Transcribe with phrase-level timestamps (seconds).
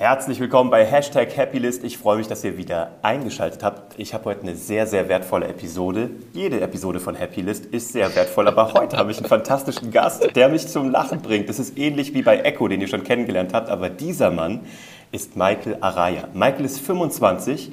[0.00, 1.84] Herzlich willkommen bei Hashtag Happylist.
[1.84, 3.98] Ich freue mich, dass ihr wieder eingeschaltet habt.
[3.98, 6.08] Ich habe heute eine sehr, sehr wertvolle Episode.
[6.32, 10.48] Jede Episode von Happylist ist sehr wertvoll, aber heute habe ich einen fantastischen Gast, der
[10.48, 11.50] mich zum Lachen bringt.
[11.50, 14.60] Das ist ähnlich wie bei Echo, den ihr schon kennengelernt habt, aber dieser Mann
[15.12, 16.28] ist Michael Araya.
[16.32, 17.70] Michael ist 25,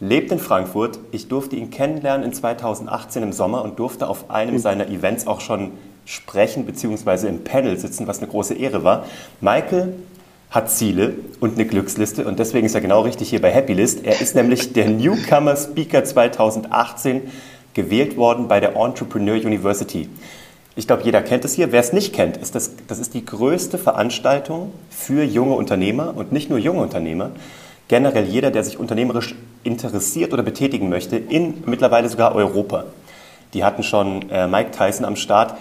[0.00, 0.98] lebt in Frankfurt.
[1.12, 5.42] Ich durfte ihn kennenlernen in 2018 im Sommer und durfte auf einem seiner Events auch
[5.42, 5.72] schon
[6.06, 7.28] sprechen bzw.
[7.28, 9.04] im Panel sitzen, was eine große Ehre war.
[9.42, 9.92] Michael
[10.56, 14.04] hat Ziele und eine Glücksliste und deswegen ist er genau richtig hier bei Happylist.
[14.04, 17.22] Er ist nämlich der Newcomer Speaker 2018
[17.74, 20.08] gewählt worden bei der Entrepreneur University.
[20.74, 21.72] Ich glaube, jeder kennt es hier.
[21.72, 26.32] Wer es nicht kennt, ist das, das ist die größte Veranstaltung für junge Unternehmer und
[26.32, 27.30] nicht nur junge Unternehmer.
[27.88, 32.84] Generell jeder, der sich unternehmerisch interessiert oder betätigen möchte, in mittlerweile sogar Europa.
[33.52, 35.54] Die hatten schon äh, Mike Tyson am Start.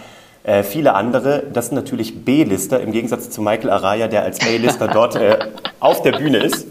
[0.45, 4.87] Äh, viele andere, das sind natürlich B-Lister, im Gegensatz zu Michael Araya, der als A-Lister
[4.87, 5.39] dort äh,
[5.79, 6.67] auf der Bühne ist.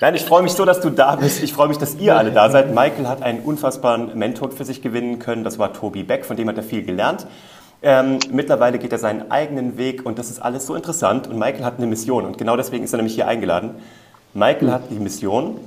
[0.00, 1.42] Nein, ich freue mich so, dass du da bist.
[1.42, 2.72] Ich freue mich, dass ihr alle da seid.
[2.72, 5.42] Michael hat einen unfassbaren Mentor für sich gewinnen können.
[5.42, 7.26] Das war Tobi Beck, von dem hat er viel gelernt.
[7.82, 11.26] Ähm, mittlerweile geht er seinen eigenen Weg und das ist alles so interessant.
[11.26, 13.70] Und Michael hat eine Mission und genau deswegen ist er nämlich hier eingeladen.
[14.34, 15.58] Michael hat die Mission,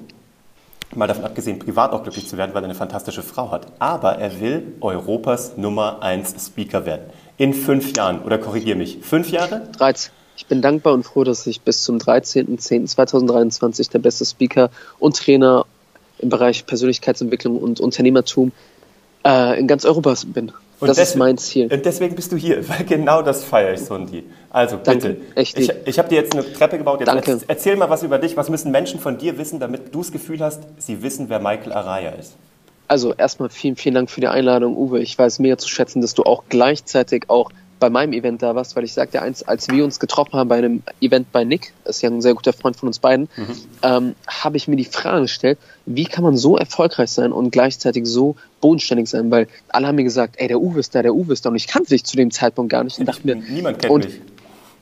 [0.96, 3.68] mal davon abgesehen, privat auch glücklich zu werden, weil er eine fantastische Frau hat.
[3.80, 7.04] Aber er will Europas Nummer 1 Speaker werden
[7.40, 8.22] in fünf Jahren?
[8.22, 9.68] Oder korrigiere mich, fünf Jahre?
[9.78, 10.12] 13.
[10.38, 15.66] Ich bin dankbar und froh, dass ich bis zum 13.10.2023 der beste Speaker und Trainer
[16.20, 18.52] im Bereich Persönlichkeitsentwicklung und Unternehmertum
[19.26, 20.52] äh, in ganz Europa bin.
[20.80, 21.72] Und das ist mein Ziel.
[21.72, 24.24] Und deswegen bist du hier, weil genau das feiere ich, Sondi.
[24.50, 24.92] Also bitte.
[24.92, 27.02] Danke, echt ich, ich habe dir jetzt eine Treppe gebaut.
[27.06, 27.40] Danke.
[27.48, 28.38] Erzähl mal was über dich.
[28.38, 31.74] Was müssen Menschen von dir wissen, damit du das Gefühl hast, sie wissen, wer Michael
[31.74, 32.36] Araya ist?
[32.90, 35.00] Also erstmal vielen, vielen Dank für die Einladung, Uwe.
[35.00, 38.76] Ich weiß mega zu schätzen, dass du auch gleichzeitig auch bei meinem Event da warst,
[38.76, 41.98] weil ich sagte eins, als wir uns getroffen haben bei einem Event bei Nick, das
[41.98, 43.56] ist ja ein sehr guter Freund von uns beiden, mhm.
[43.84, 48.08] ähm, habe ich mir die Frage gestellt, wie kann man so erfolgreich sein und gleichzeitig
[48.08, 51.34] so bodenständig sein, weil alle haben mir gesagt, ey, der Uwe ist da, der Uwe
[51.34, 53.80] ist da und ich kannte dich zu dem Zeitpunkt gar nicht und dachte mir, niemand
[53.80, 54.22] kennt und, mich.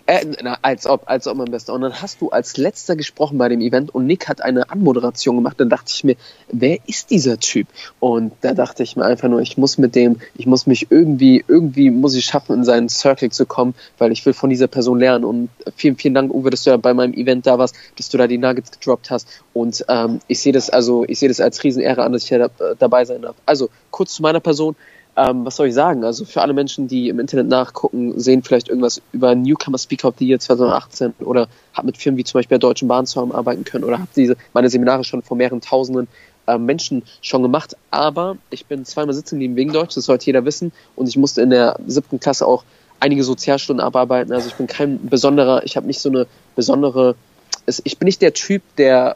[0.09, 1.73] Äh, na, als ob, als ob mein Bester.
[1.73, 5.35] Und dann hast du als letzter gesprochen bei dem Event und Nick hat eine Anmoderation
[5.35, 5.59] gemacht.
[5.59, 6.15] Dann dachte ich mir,
[6.49, 7.67] wer ist dieser Typ?
[7.99, 11.43] Und da dachte ich mir einfach nur, ich muss mit dem, ich muss mich irgendwie,
[11.45, 14.97] irgendwie muss ich schaffen, in seinen Circle zu kommen, weil ich will von dieser Person
[14.97, 15.25] lernen.
[15.25, 18.17] Und vielen, vielen Dank, Uwe, dass du ja bei meinem Event da warst, dass du
[18.17, 19.27] da die Nuggets gedroppt hast.
[19.51, 22.49] Und ähm, ich sehe das, also ich sehe das als Riesenehre an, dass ich da,
[22.79, 23.35] dabei sein darf.
[23.45, 24.77] Also kurz zu meiner Person.
[25.17, 26.03] Ähm, was soll ich sagen?
[26.03, 30.15] Also für alle Menschen, die im Internet nachgucken, sehen vielleicht irgendwas über Newcomer Speaker of
[30.19, 33.83] the Year 2018 oder hat mit Firmen wie zum Beispiel der Deutschen Bahn zusammenarbeiten können
[33.83, 36.07] oder hat diese meine Seminare schon vor mehreren Tausenden
[36.45, 37.75] äh, Menschen schon gemacht.
[37.89, 40.71] Aber ich bin zweimal sitzen geblieben wegen Deutsch, das sollte jeder wissen.
[40.95, 42.63] Und ich musste in der siebten Klasse auch
[42.99, 44.31] einige Sozialstunden abarbeiten.
[44.31, 47.15] Also ich bin kein besonderer, ich habe nicht so eine besondere,
[47.65, 49.15] ich bin nicht der Typ, der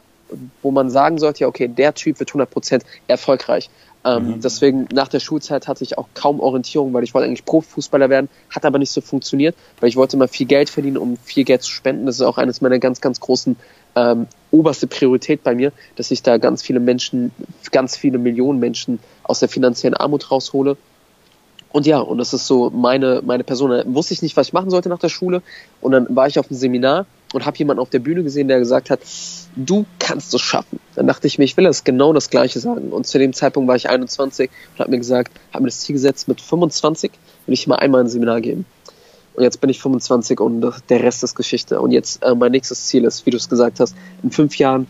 [0.62, 3.69] wo man sagen sollte, ja, okay, der Typ wird 100% erfolgreich.
[4.03, 4.41] Ähm, mhm.
[4.41, 8.29] Deswegen nach der Schulzeit hatte ich auch kaum Orientierung, weil ich wollte eigentlich Profifußballer werden,
[8.50, 11.62] hat aber nicht so funktioniert, weil ich wollte immer viel Geld verdienen, um viel Geld
[11.62, 12.06] zu spenden.
[12.06, 13.56] Das ist auch eines meiner ganz, ganz großen
[13.95, 17.31] ähm, oberste Priorität bei mir, dass ich da ganz viele Menschen,
[17.72, 20.78] ganz viele Millionen Menschen aus der finanziellen Armut raushole.
[21.72, 23.69] Und ja, und das ist so meine, meine Person.
[23.69, 25.41] Da wusste ich nicht, was ich machen sollte nach der Schule.
[25.79, 28.59] Und dann war ich auf einem Seminar und habe jemanden auf der Bühne gesehen, der
[28.59, 29.00] gesagt hat,
[29.56, 30.80] du kannst es schaffen.
[30.96, 32.90] Dann dachte ich mir, ich will das genau das Gleiche sagen.
[32.90, 35.94] Und zu dem Zeitpunkt war ich 21 und habe mir gesagt, habe mir das Ziel
[35.94, 37.12] gesetzt, mit 25
[37.46, 38.66] will ich mal einmal ein Seminar geben.
[39.34, 41.80] Und jetzt bin ich 25 und der Rest ist Geschichte.
[41.80, 44.88] Und jetzt äh, mein nächstes Ziel ist, wie du es gesagt hast, in fünf Jahren,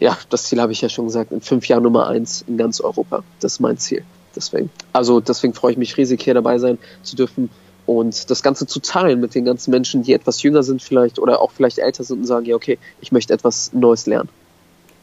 [0.00, 2.80] ja, das Ziel habe ich ja schon gesagt, in fünf Jahren Nummer eins in ganz
[2.80, 3.22] Europa.
[3.40, 4.04] Das ist mein Ziel.
[4.34, 4.70] Deswegen.
[4.92, 7.50] Also deswegen freue ich mich riesig, hier dabei sein zu dürfen
[7.86, 11.40] und das Ganze zu teilen mit den ganzen Menschen, die etwas jünger sind vielleicht oder
[11.40, 14.28] auch vielleicht älter sind und sagen, ja, okay, ich möchte etwas Neues lernen.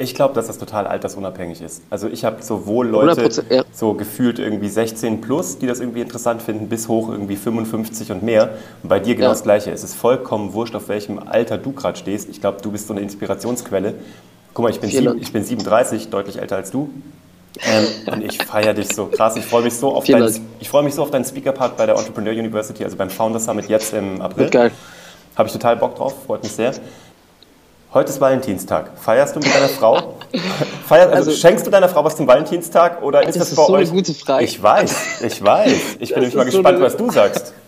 [0.01, 1.81] Ich glaube, dass das total altersunabhängig ist.
[1.90, 3.66] Also ich habe sowohl Leute ja.
[3.73, 8.23] so gefühlt irgendwie 16 plus, die das irgendwie interessant finden, bis hoch irgendwie 55 und
[8.23, 8.51] mehr.
[8.81, 9.34] Und bei dir genau ja.
[9.34, 9.72] das Gleiche.
[9.72, 12.29] Es ist vollkommen wurscht, auf welchem Alter du gerade stehst.
[12.29, 13.96] Ich glaube, du bist so eine Inspirationsquelle.
[14.53, 16.90] Guck mal, ich bin, sieben, ich bin 37, deutlich älter als du.
[17.66, 19.35] Ähm, und ich feiere dich so krass.
[19.35, 21.96] Ich freue mich so auf deinen, ich freue mich so auf deinen Speaker-Part bei der
[21.96, 24.44] Entrepreneur University, also beim Founder Summit jetzt im April.
[24.44, 24.72] Wird geil.
[25.35, 26.73] Habe ich total Bock drauf, freut mich sehr.
[27.91, 28.91] Heute ist Valentinstag.
[28.97, 30.16] Feierst du mit deiner Frau?
[30.85, 33.66] Feierst, also, also, schenkst du deiner Frau was zum Valentinstag oder ist das, das bei
[33.66, 33.90] so euch?
[33.90, 34.46] Eine gute Frage.
[34.46, 35.72] Ich weiß, ich weiß.
[36.00, 37.53] Ich bin nämlich mal gespannt, so was du sagst.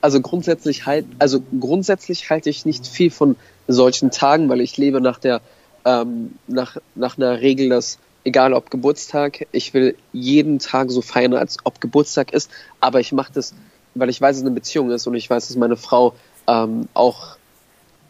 [0.00, 3.34] Also grundsätzlich halt, also grundsätzlich halte ich nicht viel von
[3.66, 5.40] solchen Tagen, weil ich lebe nach der
[5.84, 11.34] ähm, nach, nach einer Regel, dass egal ob Geburtstag, ich will jeden Tag so feiern,
[11.34, 13.54] als ob Geburtstag ist, aber ich mache das,
[13.94, 16.14] weil ich weiß, dass es eine Beziehung ist und ich weiß, dass meine Frau
[16.46, 17.38] ähm, auch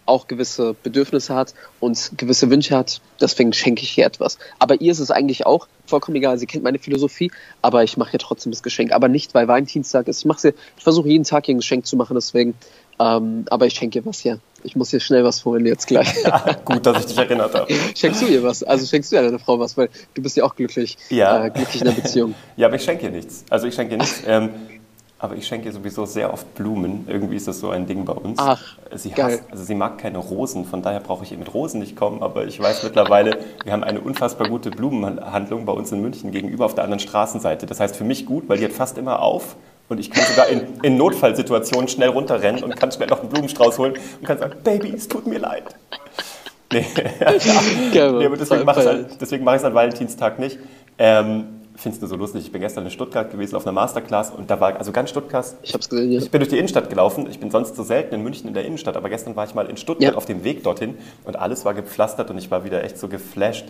[0.08, 3.02] auch gewisse Bedürfnisse hat und gewisse Wünsche hat.
[3.20, 4.38] Deswegen schenke ich ihr etwas.
[4.58, 6.38] Aber ihr ist es eigentlich auch vollkommen egal.
[6.38, 7.30] Sie kennt meine Philosophie,
[7.60, 8.92] aber ich mache ihr trotzdem das Geschenk.
[8.92, 10.24] Aber nicht, weil Valentinstag ist.
[10.24, 12.54] Ich ich versuche jeden Tag ihr ein Geschenk zu machen, deswegen.
[12.98, 14.38] Ähm, aber ich schenke ihr was, ja.
[14.64, 16.08] Ich muss hier schnell was holen jetzt gleich.
[16.24, 17.72] Ja, gut, dass ich dich erinnert habe.
[17.94, 18.62] Schenkst du ihr was?
[18.62, 21.46] Also schenkst du ja deiner Frau was, weil du bist ja auch glücklich, ja.
[21.46, 22.34] Äh, glücklich in der Beziehung.
[22.56, 23.44] Ja, aber ich schenke ihr nichts.
[23.50, 24.22] Also ich schenke ihr nichts.
[24.26, 24.50] Ähm,
[25.20, 27.04] aber ich schenke ihr sowieso sehr oft Blumen.
[27.08, 28.38] Irgendwie ist das so ein Ding bei uns.
[28.38, 29.38] Ach, sie geil.
[29.38, 32.22] Hasst, also sie mag keine Rosen, von daher brauche ich ihr mit Rosen nicht kommen.
[32.22, 36.66] Aber ich weiß mittlerweile, wir haben eine unfassbar gute Blumenhandlung bei uns in München gegenüber
[36.66, 37.66] auf der anderen Straßenseite.
[37.66, 39.56] Das heißt für mich gut, weil die hat fast immer auf.
[39.88, 43.78] Und ich kann sogar in, in Notfallsituationen schnell runterrennen und kann schnell noch einen Blumenstrauß
[43.78, 45.64] holen und kann sagen, Baby, es tut mir leid.
[46.72, 46.84] Nee,
[47.94, 50.58] Geil, nee aber deswegen mache ich es mach an Valentinstag nicht.
[50.98, 52.44] Ähm, finde es nur so lustig.
[52.44, 55.46] Ich bin gestern in Stuttgart gewesen auf einer Masterclass und da war, also ganz Stuttgart.
[55.62, 56.18] Ich hab's gesehen, ja.
[56.20, 57.28] Ich bin durch die Innenstadt gelaufen.
[57.30, 59.66] Ich bin sonst so selten in München in der Innenstadt, aber gestern war ich mal
[59.70, 60.16] in Stuttgart Ja.
[60.16, 63.66] auf dem Weg dorthin und alles war gepflastert und ich war wieder echt so geflasht.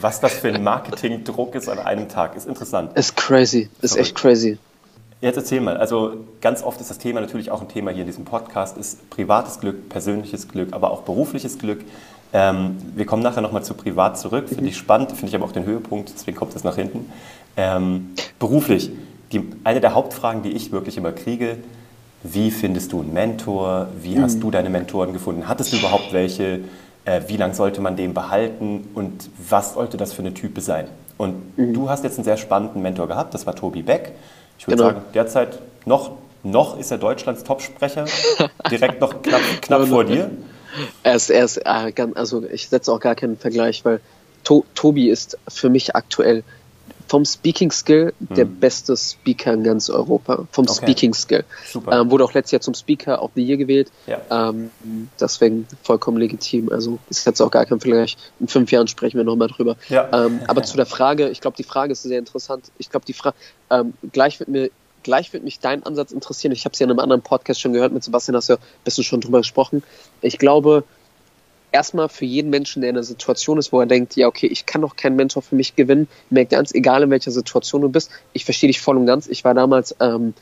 [0.00, 2.96] Was das für ein Marketingdruck ist an einem Tag, ist interessant.
[2.96, 3.68] Ist crazy.
[3.82, 4.58] Ist echt crazy.
[5.20, 8.06] Jetzt erzähl mal, also ganz oft ist das Thema natürlich auch ein Thema hier in
[8.06, 11.80] diesem Podcast, ist privates Glück, persönliches Glück, aber auch berufliches Glück.
[12.32, 15.52] Ähm, wir kommen nachher nochmal zu privat zurück, finde ich spannend, finde ich aber auch
[15.52, 17.10] den Höhepunkt, deswegen kommt es nach hinten.
[17.56, 18.92] Ähm, beruflich,
[19.32, 21.56] die, eine der Hauptfragen, die ich wirklich immer kriege,
[22.22, 26.60] wie findest du einen Mentor, wie hast du deine Mentoren gefunden, hattest du überhaupt welche,
[27.04, 28.88] äh, wie lange sollte man den behalten?
[28.94, 30.86] Und was sollte das für eine Type sein?
[31.16, 34.12] Und du hast jetzt einen sehr spannenden Mentor gehabt, das war Tobi Beck.
[34.58, 34.88] Ich würde Genau.
[34.94, 36.12] sagen, derzeit noch,
[36.42, 38.06] noch ist er Deutschlands Topsprecher,
[38.70, 40.30] direkt noch knapp, knapp vor dir.
[41.02, 41.60] Er ist, er ist
[41.94, 44.00] ganz, also ich setze auch gar keinen Vergleich, weil
[44.44, 46.42] to Tobi ist für mich aktuell
[47.08, 50.46] vom Speaking Skill der beste Speaker in ganz Europa.
[50.52, 50.70] Vom Hm.
[50.70, 50.86] Okay.
[50.86, 51.44] Speaking Skill.
[51.66, 52.00] Super.
[52.00, 53.90] Ähm, wurde auch letztes Jahr zum Speaker of the Year gewählt.
[54.06, 54.50] Ja.
[54.50, 54.70] Ähm,
[55.18, 56.70] deswegen vollkommen legitim.
[56.70, 58.16] Also ist jetzt auch gar kein Vergleich.
[58.40, 59.76] In fünf Jahren sprechen wir nochmal drüber.
[59.88, 60.08] Ja.
[60.12, 62.66] Ähm, aber zu der Frage, ich glaube, die Frage ist sehr interessant.
[62.78, 63.36] Ich glaube, die Frage,
[63.70, 64.70] ähm, gleich wird mir
[65.04, 66.52] Gleich wird mich dein Ansatz interessieren.
[66.52, 67.92] Ich habe es ja in einem anderen Podcast schon gehört.
[67.92, 69.82] Mit Sebastian hast du ja ein bisschen schon drüber gesprochen.
[70.20, 70.84] Ich glaube,
[71.72, 74.66] erstmal für jeden Menschen, der in einer Situation ist, wo er denkt, ja, okay, ich
[74.66, 78.10] kann doch keinen Mentor für mich gewinnen, merkt ernst, egal in welcher Situation du bist,
[78.32, 79.26] ich verstehe dich voll und ganz.
[79.26, 80.34] Ich war damals ähm,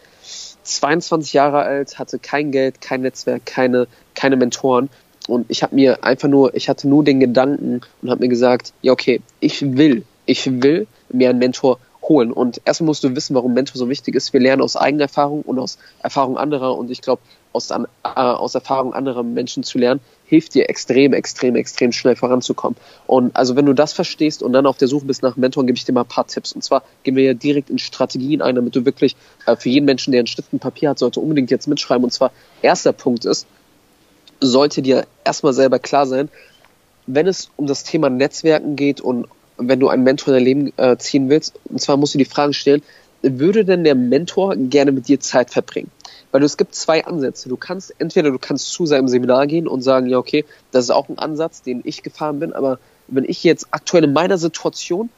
[0.62, 4.88] 22 Jahre alt, hatte kein Geld, kein Netzwerk, keine, keine Mentoren.
[5.28, 8.72] Und ich habe mir einfach nur, ich hatte nur den Gedanken und habe mir gesagt,
[8.82, 12.32] ja, okay, ich will, ich will mir einen Mentor holen.
[12.32, 14.32] Und erstmal musst du wissen, warum Mentor so wichtig ist.
[14.32, 16.76] Wir lernen aus eigener Erfahrung und aus Erfahrung anderer.
[16.76, 17.22] Und ich glaube,
[17.52, 22.76] aus, äh, aus Erfahrung anderer Menschen zu lernen, hilft dir extrem, extrem, extrem schnell voranzukommen.
[23.06, 25.76] Und also wenn du das verstehst und dann auf der Suche bist nach Mentoren, gebe
[25.76, 26.52] ich dir mal ein paar Tipps.
[26.52, 29.86] Und zwar gehen wir ja direkt in Strategien ein, damit du wirklich äh, für jeden
[29.86, 32.04] Menschen, der einen Stift und Papier hat, sollte unbedingt jetzt mitschreiben.
[32.04, 32.32] Und zwar
[32.62, 33.46] erster Punkt ist,
[34.40, 36.28] sollte dir erstmal selber klar sein,
[37.06, 39.26] wenn es um das Thema Netzwerken geht und
[39.58, 42.24] wenn du einen Mentor in dein Leben äh, ziehen willst, und zwar musst du die
[42.24, 42.82] Frage stellen,
[43.22, 45.90] würde denn der Mentor gerne mit dir Zeit verbringen?
[46.32, 47.48] Weil es gibt zwei Ansätze.
[47.48, 50.90] Du kannst entweder du kannst zu seinem Seminar gehen und sagen, ja okay, das ist
[50.90, 52.78] auch ein Ansatz, den ich gefahren bin, aber
[53.08, 55.10] wenn ich jetzt aktuell in meiner Situation,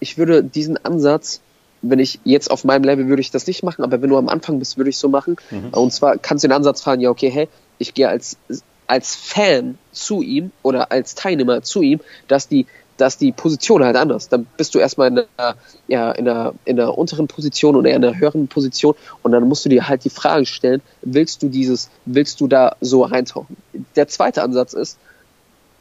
[0.00, 1.40] ich würde diesen Ansatz,
[1.82, 4.28] wenn ich jetzt auf meinem Level würde ich das nicht machen, aber wenn du am
[4.28, 5.36] Anfang bist, würde ich so machen.
[5.72, 8.38] Und zwar kannst du den Ansatz fahren, ja okay, hey, ich gehe als
[8.86, 13.96] als Fan zu ihm oder als Teilnehmer zu ihm, dass die dass die Position halt
[13.96, 14.28] anders.
[14.28, 15.56] Dann bist du erstmal in einer,
[15.88, 19.64] ja, in einer, in einer unteren Position oder in einer höheren Position und dann musst
[19.64, 23.56] du dir halt die Frage stellen, willst du dieses, willst du da so reintauchen?
[23.96, 24.98] Der zweite Ansatz ist,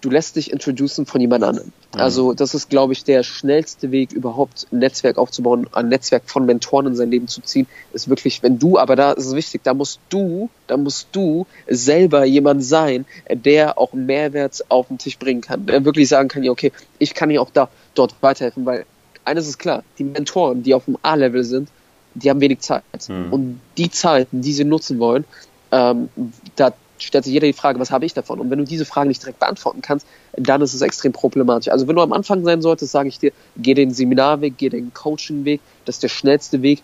[0.04, 1.72] du lässt dich introducen von jemand anderem.
[1.94, 6.46] Also das ist, glaube ich, der schnellste Weg überhaupt, ein Netzwerk aufzubauen, ein Netzwerk von
[6.46, 9.62] Mentoren in sein Leben zu ziehen, ist wirklich, wenn du, aber da ist es wichtig,
[9.64, 15.18] da musst du, da musst du selber jemand sein, der auch Mehrwert auf den Tisch
[15.18, 18.66] bringen kann, der wirklich sagen kann, ja okay, ich kann dir auch da, dort weiterhelfen,
[18.66, 18.86] weil
[19.24, 21.70] eines ist klar, die Mentoren, die auf dem A-Level sind,
[22.14, 22.84] die haben wenig Zeit.
[23.32, 25.24] Und die Zeiten, die sie nutzen wollen,
[25.72, 26.10] ähm,
[26.56, 28.40] da stellt sich jeder die Frage, was habe ich davon?
[28.40, 30.08] Und wenn du diese Frage nicht direkt beantworten kannst,
[30.38, 31.72] dann ist es extrem problematisch.
[31.72, 34.94] Also wenn du am Anfang sein solltest, sage ich dir, geh den Seminarweg, geh den
[34.94, 36.82] Coachingweg, das ist der schnellste Weg,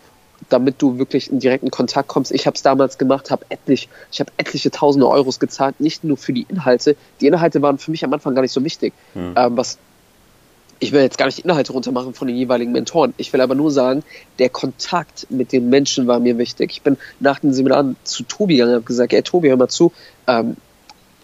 [0.48, 2.32] damit du wirklich in direkten Kontakt kommst.
[2.32, 6.16] Ich habe es damals gemacht, habe etlich, ich habe etliche Tausende Euros gezahlt, nicht nur
[6.16, 6.96] für die Inhalte.
[7.20, 8.94] Die Inhalte waren für mich am Anfang gar nicht so wichtig.
[9.36, 9.78] Ähm, was
[10.80, 13.14] ich will jetzt gar nicht die Inhalte runtermachen von den jeweiligen Mentoren.
[13.18, 14.02] Ich will aber nur sagen,
[14.38, 16.72] der Kontakt mit den Menschen war mir wichtig.
[16.72, 19.68] Ich bin nach den Seminaren zu Tobi gegangen und habe gesagt, ey Tobi, hör mal
[19.68, 19.92] zu,
[20.26, 20.56] ähm,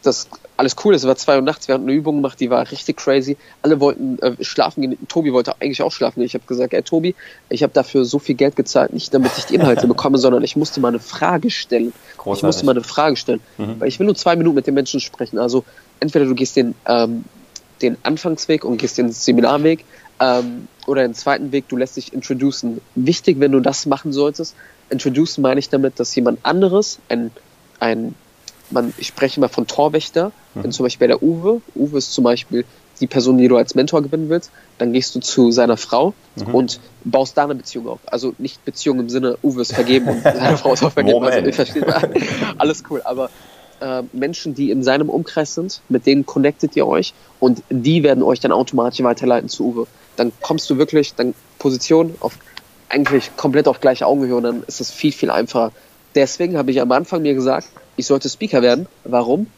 [0.03, 0.95] das alles cool.
[0.95, 3.37] Es war zwei Uhr nachts, wir hatten eine Übung gemacht, die war richtig crazy.
[3.63, 4.97] Alle wollten äh, schlafen gehen.
[5.09, 6.27] Tobi wollte eigentlich auch schlafen gehen.
[6.27, 7.15] Ich habe gesagt, ey Tobi,
[7.49, 10.57] ich habe dafür so viel Geld gezahlt, nicht damit ich die Inhalte bekomme, sondern ich
[10.57, 11.93] musste mal eine Frage stellen.
[12.17, 12.39] Großartig.
[12.39, 13.41] Ich musste mal eine Frage stellen.
[13.59, 13.81] Mhm.
[13.81, 15.39] Weil ich will nur zwei Minuten mit den Menschen sprechen.
[15.39, 15.65] Also
[16.01, 17.25] entweder du gehst den, ähm,
[17.83, 19.85] den Anfangsweg und gehst den Seminarweg
[20.21, 22.81] ähm, oder den zweiten Weg, du lässt dich introducen.
[22.95, 24.55] Wichtig, wenn du das machen solltest,
[24.91, 27.31] introducen meine ich damit, dass jemand anderes, ein,
[27.81, 28.15] ein
[28.71, 30.65] man, ich spreche mal von Torwächter, mhm.
[30.65, 32.65] wenn zum Beispiel der Uwe, Uwe ist zum Beispiel
[33.01, 36.55] die Person, die du als Mentor gewinnen willst, dann gehst du zu seiner Frau mhm.
[36.55, 38.01] und baust da eine Beziehung auf.
[38.07, 41.23] Also nicht Beziehung im Sinne, Uwe ist vergeben und seine Frau ist auch vergeben.
[41.23, 41.87] Also, ich verstehe,
[42.59, 43.31] alles cool, aber
[43.81, 48.23] äh, Menschen, die in seinem Umkreis sind, mit denen connectet ihr euch und die werden
[48.23, 49.87] euch dann automatisch weiterleiten zu Uwe.
[50.17, 52.39] Dann kommst du wirklich, dann Position auf
[52.89, 55.73] eigentlich komplett auf gleiche Augenhöhe und dann ist es viel, viel einfacher.
[56.15, 58.87] Deswegen habe ich am Anfang mir gesagt, ich sollte Speaker werden.
[59.05, 59.49] Warum?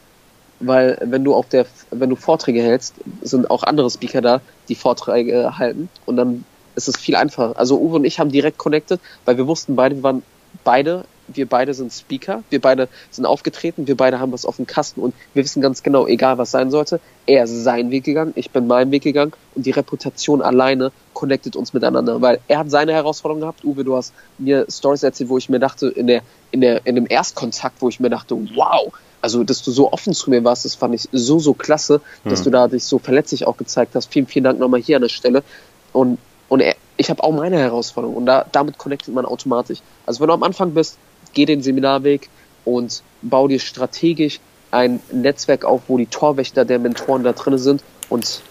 [0.59, 4.75] Weil wenn du auf der, wenn du Vorträge hältst, sind auch andere Speaker da, die
[4.75, 6.43] Vorträge halten und dann
[6.75, 7.57] ist es viel einfacher.
[7.57, 10.23] Also Uwe und ich haben direkt connected, weil wir wussten beide, wir waren
[10.63, 14.67] beide, wir beide sind Speaker, wir beide sind aufgetreten, wir beide haben was auf dem
[14.67, 18.33] Kasten und wir wissen ganz genau, egal was sein sollte, er ist seinen Weg gegangen,
[18.35, 22.71] ich bin meinen Weg gegangen und die Reputation alleine connectet uns miteinander, weil er hat
[22.71, 23.63] seine Herausforderungen gehabt.
[23.65, 26.21] Uwe, du hast mir Stories erzählt, wo ich mir dachte, in der,
[26.51, 30.13] in der, in dem Erstkontakt, wo ich mir dachte, wow, also, dass du so offen
[30.13, 32.45] zu mir warst, das fand ich so, so klasse, dass hm.
[32.45, 34.11] du da dich so verletzlich auch gezeigt hast.
[34.11, 35.43] Vielen, vielen Dank nochmal hier an der Stelle.
[35.91, 39.79] Und, und er, ich habe auch meine Herausforderung und da, damit connectet man automatisch.
[40.05, 40.97] Also wenn du am Anfang bist,
[41.33, 42.29] geh den Seminarweg
[42.65, 44.39] und bau dir strategisch
[44.71, 48.41] ein Netzwerk auf, wo die Torwächter der Mentoren da drin sind und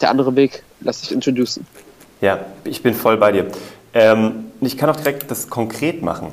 [0.00, 1.66] der andere Weg, lass dich introducen.
[2.20, 3.46] Ja, ich bin voll bei dir.
[3.94, 6.32] Ähm, ich kann auch direkt das konkret machen.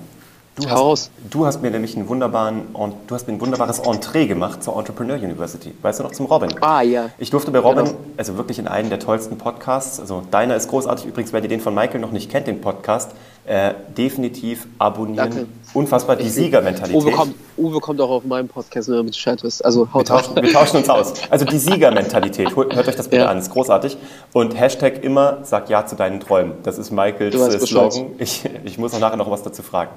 [0.55, 4.63] Du hast, du hast, mir nämlich einen wunderbaren, du hast mir ein wunderbares Entree gemacht
[4.63, 5.73] zur Entrepreneur University.
[5.81, 6.49] Weißt du noch, zum Robin?
[6.61, 7.09] Ah, ja.
[7.17, 7.97] Ich durfte bei Robin, genau.
[8.15, 11.59] also wirklich in einem der tollsten Podcasts, also deiner ist großartig, übrigens, wenn ihr den
[11.59, 13.11] von Michael noch nicht kennt, den Podcast,
[13.47, 15.29] äh, definitiv abonnieren.
[15.29, 15.47] Danke.
[15.73, 16.95] Unfassbar, die Siegermentalität.
[16.95, 19.63] Uwe kommt, Uwe kommt auch auf meinen Podcast, wenn mit Bescheid wisst.
[19.63, 21.13] Also haut wir, tauschen, wir tauschen uns aus.
[21.29, 23.29] Also die Siegermentalität, hört euch das bitte ja.
[23.29, 23.97] an, ist großartig.
[24.33, 26.53] Und Hashtag immer, sag Ja zu deinen Träumen.
[26.63, 28.13] Das ist Michaels äh, Slogan.
[28.17, 29.91] Ich, ich muss auch nachher noch was dazu fragen.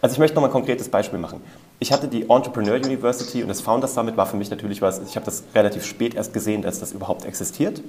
[0.00, 1.40] Also ich möchte noch mal ein konkretes Beispiel machen.
[1.80, 5.16] Ich hatte die Entrepreneur University und das Founders Summit war für mich natürlich was, ich
[5.16, 7.80] habe das relativ spät erst gesehen, dass das überhaupt existiert.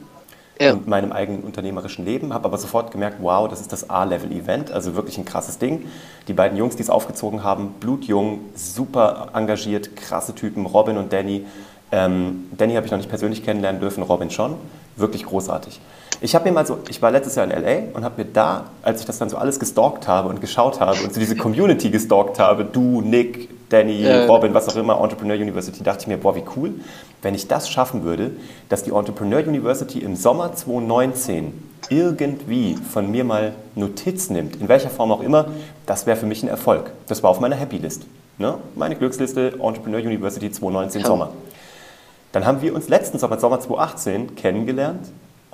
[0.60, 0.72] Ja.
[0.72, 4.96] in meinem eigenen unternehmerischen Leben, habe aber sofort gemerkt, wow, das ist das A-Level-Event, also
[4.96, 5.88] wirklich ein krasses Ding.
[6.30, 11.46] Die beiden Jungs, die es aufgezogen haben, blutjung, super engagiert, krasse Typen, Robin und Danny.
[11.92, 14.56] Ähm, Danny habe ich noch nicht persönlich kennenlernen dürfen, Robin schon,
[14.96, 15.82] wirklich großartig.
[16.22, 18.66] Ich habe mir mal so, ich war letztes Jahr in LA und habe mir da,
[18.82, 21.90] als ich das dann so alles gestalkt habe und geschaut habe und so diese Community
[21.90, 24.26] gestalkt habe, du, Nick, Danny, äh.
[24.26, 26.76] Robin, was auch immer, Entrepreneur University, dachte ich mir, boah, wie cool,
[27.22, 28.32] wenn ich das schaffen würde,
[28.70, 31.54] dass die Entrepreneur University im Sommer 2019
[31.90, 35.48] irgendwie von mir mal Notiz nimmt, in welcher Form auch immer,
[35.86, 36.92] das wäre für mich ein Erfolg.
[37.08, 38.04] Das war auf meiner Happy List.
[38.38, 38.58] Ne?
[38.76, 41.08] Meine Glücksliste Entrepreneur University 2019 ja.
[41.08, 41.30] Sommer.
[42.32, 45.08] Dann haben wir uns letzten Sommer, Sommer 2018, kennengelernt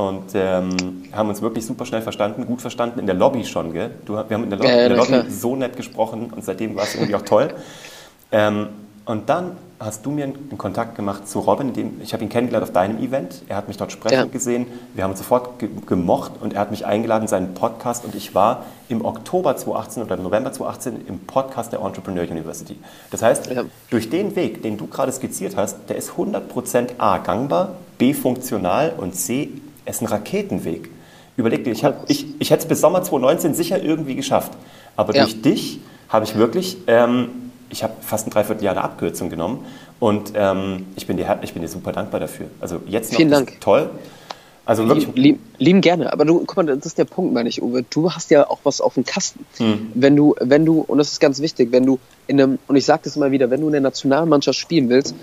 [0.09, 3.73] und ähm, haben uns wirklich super schnell verstanden, gut verstanden in der Lobby schon.
[3.73, 3.91] Gell?
[4.05, 6.75] Du, wir haben in der, Lo äh, in der Lobby so nett gesprochen und seitdem
[6.75, 7.53] war es irgendwie auch toll.
[8.33, 8.69] Ähm,
[9.03, 11.73] und dann hast du mir einen Kontakt gemacht zu Robin.
[11.73, 13.41] Dem, ich habe ihn kennengelernt auf deinem Event.
[13.49, 14.25] Er hat mich dort sprechen ja.
[14.25, 14.67] gesehen.
[14.93, 18.05] Wir haben uns sofort ge gemocht und er hat mich eingeladen in seinen Podcast.
[18.05, 22.77] Und ich war im Oktober 2018 oder November 2018 im Podcast der Entrepreneur University.
[23.09, 23.63] Das heißt, ja.
[23.89, 28.93] durch den Weg, den du gerade skizziert hast, der ist 100% A gangbar, B funktional
[28.95, 29.49] und C
[29.91, 30.89] ist ein Raketenweg.
[31.37, 34.51] Überleg dir, ich, ich, ich hätte es bis Sommer 2019 sicher irgendwie geschafft.
[34.95, 35.23] Aber ja.
[35.23, 35.79] durch dich
[36.09, 37.29] habe ich wirklich, ähm,
[37.69, 39.65] ich habe fast ein Dreivierteljahr eine Abkürzung genommen
[39.99, 42.47] und ähm, ich, bin dir, ich bin dir super dankbar dafür.
[42.59, 43.61] Also jetzt noch Vielen Dank.
[43.61, 43.89] toll.
[44.65, 45.07] Also wirklich.
[45.15, 47.83] Lieb, lieben gerne, aber du, guck mal, das ist der Punkt, meine ich, Uwe.
[47.89, 49.45] Du hast ja auch was auf dem Kasten.
[49.57, 49.91] Hm.
[49.95, 52.85] Wenn du, wenn du, und das ist ganz wichtig, wenn du in einem, und ich
[52.85, 55.15] sage das immer wieder, wenn du in der Nationalmannschaft spielen willst,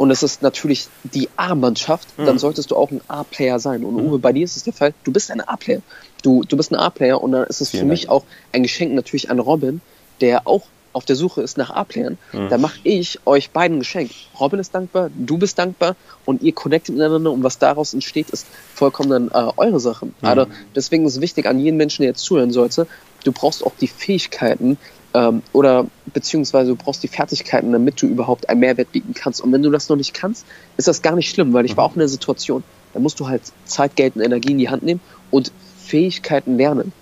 [0.00, 2.24] und es ist natürlich die A-Mannschaft, mhm.
[2.24, 3.84] dann solltest du auch ein A-Player sein.
[3.84, 5.82] Und Uwe, bei dir ist es der Fall, du bist ein A-Player.
[6.22, 7.90] Du, du bist ein A-Player und dann ist es Vielen für Dank.
[7.90, 9.82] mich auch ein Geschenk natürlich an Robin,
[10.22, 10.62] der auch
[10.94, 12.16] auf der Suche ist nach A-Playern.
[12.32, 12.48] Mhm.
[12.48, 14.10] Da mache ich euch beiden ein Geschenk.
[14.40, 18.46] Robin ist dankbar, du bist dankbar und ihr connectet miteinander und was daraus entsteht, ist
[18.74, 20.06] vollkommen dann äh, eure Sache.
[20.06, 20.12] Mhm.
[20.22, 22.86] Also deswegen ist es wichtig an jeden Menschen, der jetzt zuhören sollte,
[23.24, 24.78] du brauchst auch die Fähigkeiten,
[25.14, 29.40] ähm, oder beziehungsweise du brauchst die Fertigkeiten, damit du überhaupt einen Mehrwert bieten kannst.
[29.40, 31.84] Und wenn du das noch nicht kannst, ist das gar nicht schlimm, weil ich war
[31.84, 32.62] auch in der Situation,
[32.92, 35.00] da musst du halt Zeit, Geld und Energie in die Hand nehmen
[35.30, 35.52] und
[35.84, 36.92] Fähigkeiten lernen.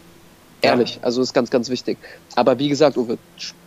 [0.61, 1.03] Ehrlich, ja.
[1.03, 1.99] also ist ganz, ganz wichtig.
[2.35, 3.19] Aber wie gesagt, Uwe,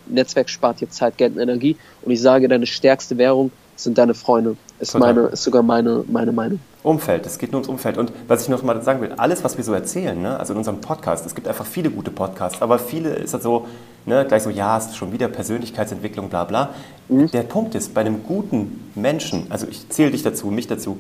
[0.08, 1.78] Netzwerk spart dir Zeit, Geld und Energie.
[2.02, 4.58] Und ich sage, deine stärkste Währung sind deine Freunde.
[4.80, 6.60] Ist, meine, ist sogar meine, meine Meinung.
[6.84, 7.98] Umfeld, es geht nur ums Umfeld.
[7.98, 10.58] Und was ich noch mal sagen will, alles, was wir so erzählen, ne, also in
[10.58, 13.68] unserem Podcast, es gibt einfach viele gute Podcasts, aber viele ist halt so,
[14.06, 16.70] ne, gleich so, ja, es ist schon wieder Persönlichkeitsentwicklung, bla bla.
[17.10, 17.32] Mhm.
[17.32, 21.00] Der Punkt ist, bei einem guten Menschen, also ich zähle dich dazu, mich dazu,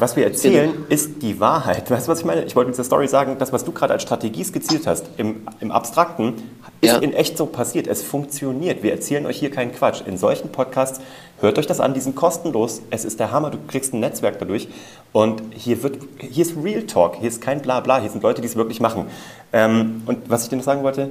[0.00, 1.90] was wir erzählen, ist die Wahrheit.
[1.90, 2.44] Weißt du, was ich meine?
[2.44, 5.48] Ich wollte mit dieser Story sagen, das, was du gerade als Strategie skizziert hast, im,
[5.58, 6.34] im Abstrakten,
[6.80, 6.98] ist ja.
[6.98, 7.88] in echt so passiert.
[7.88, 8.84] Es funktioniert.
[8.84, 10.02] Wir erzählen euch hier keinen Quatsch.
[10.06, 11.00] In solchen Podcasts
[11.40, 12.80] hört euch das an, die sind kostenlos.
[12.90, 14.68] Es ist der Hammer, du kriegst ein Netzwerk dadurch.
[15.10, 18.46] Und hier, wird, hier ist Real Talk, hier ist kein Blabla, hier sind Leute, die
[18.46, 19.06] es wirklich machen.
[19.52, 21.10] Ähm, und was ich dir noch sagen wollte,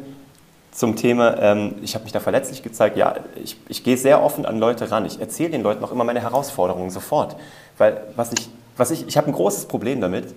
[0.77, 4.45] zum Thema, ähm, ich habe mich da verletzlich gezeigt, ja, ich, ich gehe sehr offen
[4.45, 5.05] an Leute ran.
[5.05, 7.35] Ich erzähle den Leuten auch immer meine Herausforderungen sofort.
[7.79, 10.35] Weil was ich was ich, ich habe ein großes Problem damit,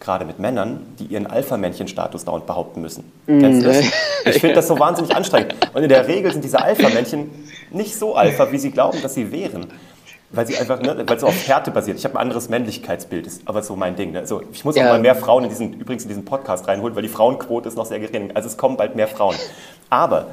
[0.00, 3.04] gerade mit Männern, die ihren Alpha-Männchen-Status dauernd behaupten müssen.
[3.26, 3.38] Mm.
[3.38, 3.84] Kennst du das?
[4.26, 5.54] Ich finde das so wahnsinnig anstrengend.
[5.72, 7.30] Und in der Regel sind diese Alpha-Männchen
[7.70, 9.66] nicht so alpha, wie sie glauben, dass sie wären.
[10.30, 11.98] Weil sie einfach, ne, weil es so auf Härte basiert.
[11.98, 14.12] Ich habe ein anderes Männlichkeitsbild, ist aber so mein Ding.
[14.12, 14.20] Ne?
[14.20, 14.84] Also ich muss ja.
[14.84, 17.76] auch mal mehr Frauen in diesen, übrigens in diesen Podcast reinholen, weil die Frauenquote ist
[17.76, 18.32] noch sehr gering.
[18.34, 19.36] Also es kommen bald mehr Frauen.
[19.88, 20.26] Aber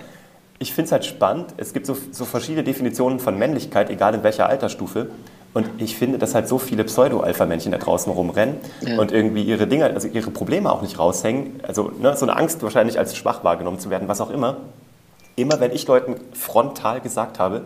[0.57, 1.53] ich finde es halt spannend.
[1.57, 5.09] Es gibt so, so verschiedene Definitionen von Männlichkeit, egal in welcher Altersstufe.
[5.53, 8.99] Und ich finde, dass halt so viele Pseudo-Alpha-Männchen da draußen rumrennen ja.
[8.99, 11.59] und irgendwie ihre Dinge, also ihre Probleme auch nicht raushängen.
[11.61, 14.57] Also ne, so eine Angst wahrscheinlich als schwach wahrgenommen zu werden, was auch immer.
[15.35, 17.63] Immer wenn ich Leuten frontal gesagt habe,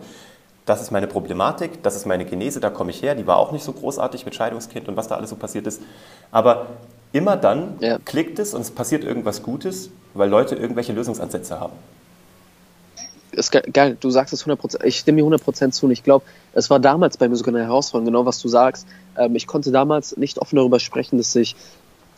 [0.68, 3.52] das ist meine Problematik, das ist meine Genese, da komme ich her, die war auch
[3.52, 5.82] nicht so großartig mit Scheidungskind und was da alles so passiert ist.
[6.30, 6.66] Aber
[7.12, 7.98] immer dann ja.
[8.04, 11.72] klickt es und es passiert irgendwas Gutes, weil Leute irgendwelche Lösungsansätze haben
[13.38, 16.70] ist geil, du sagst es 100%, ich stimme dir 100% zu und ich glaube, es
[16.70, 18.86] war damals bei mir sogar eine Herausforderung, genau was du sagst.
[19.16, 21.56] Ähm, ich konnte damals nicht offen darüber sprechen, dass ich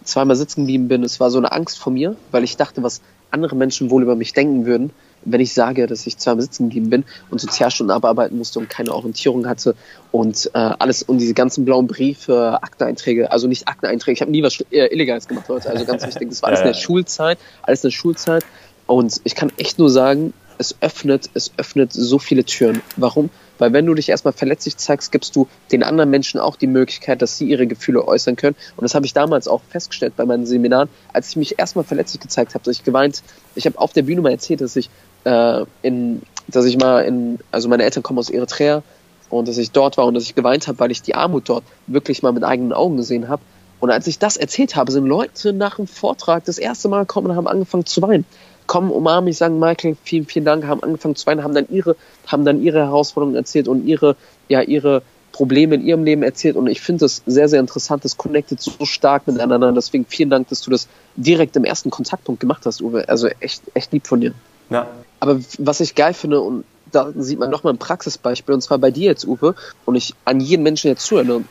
[0.03, 1.05] zweimal sitzen geblieben bin.
[1.05, 4.17] Es war so eine Angst vor mir, weil ich dachte, was andere Menschen wohl über
[4.17, 4.91] mich denken würden,
[5.25, 8.95] wenn ich sage, dass ich zweimal sitzen geblieben bin und Sozialstunden abarbeiten musste und keine
[8.95, 9.75] Orientierung hatte
[10.13, 14.43] und äh, alles und diese ganzen blauen Briefe, Akteneinträge, also nicht Akteneinträge, ich habe nie
[14.43, 17.85] was äh, Illegales gemacht, Leute, also ganz wichtig, das war alles in der Schulzeit, alles
[17.85, 18.45] in der Schulzeit
[18.87, 22.83] und ich kann echt nur sagen, es öffnet, es öffnet so viele Türen.
[22.97, 23.31] Warum?
[23.59, 27.23] Weil wenn du dich erstmal verletzlich zeigst, gibst du den anderen Menschen auch die Möglichkeit,
[27.23, 28.57] dass sie ihre Gefühle äußern können.
[28.77, 32.21] Und das habe ich damals auch festgestellt bei meinen Seminaren, als ich mich erstmal verletzlich
[32.21, 33.23] gezeigt habe, dass ich geweint,
[33.55, 34.91] ich habe auf der Bühne mal erzählt, dass ich
[35.25, 38.83] äh, in, dass ich mal in, also meine Eltern kommen aus Eritrea
[39.29, 41.65] und dass ich dort war und dass ich geweint habe, weil ich die Armut dort
[41.87, 43.43] wirklich mal mit eigenen Augen gesehen habe.
[43.79, 47.29] Und als ich das erzählt habe, sind Leute nach dem Vortrag das erste Mal gekommen
[47.29, 48.27] und haben angefangen zu weinen
[48.71, 51.97] kommen, umarmen mich, sagen Michael, vielen, vielen Dank, haben angefangen zu weinen, haben dann ihre,
[52.29, 54.15] haben dann ihre Herausforderungen erzählt und ihre,
[54.49, 55.03] ja, ihre
[55.33, 58.85] Probleme in ihrem Leben erzählt und ich finde das sehr, sehr interessant, das connectet so
[58.85, 63.09] stark miteinander, deswegen vielen Dank, dass du das direkt im ersten Kontaktpunkt gemacht hast, Uwe,
[63.09, 64.35] also echt, echt lieb von dir.
[64.71, 64.87] Ja.
[65.21, 68.91] Aber was ich geil finde und da sieht man nochmal ein Praxisbeispiel, und zwar bei
[68.91, 69.55] dir jetzt, Uwe,
[69.85, 71.49] und ich an jeden Menschen jetzt zuhören,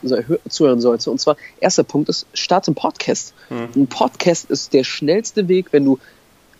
[0.48, 1.10] zuhören sollte.
[1.10, 3.32] Und zwar, erster Punkt ist, starte einen Podcast.
[3.48, 3.68] Hm.
[3.74, 5.98] Ein Podcast ist der schnellste Weg, wenn du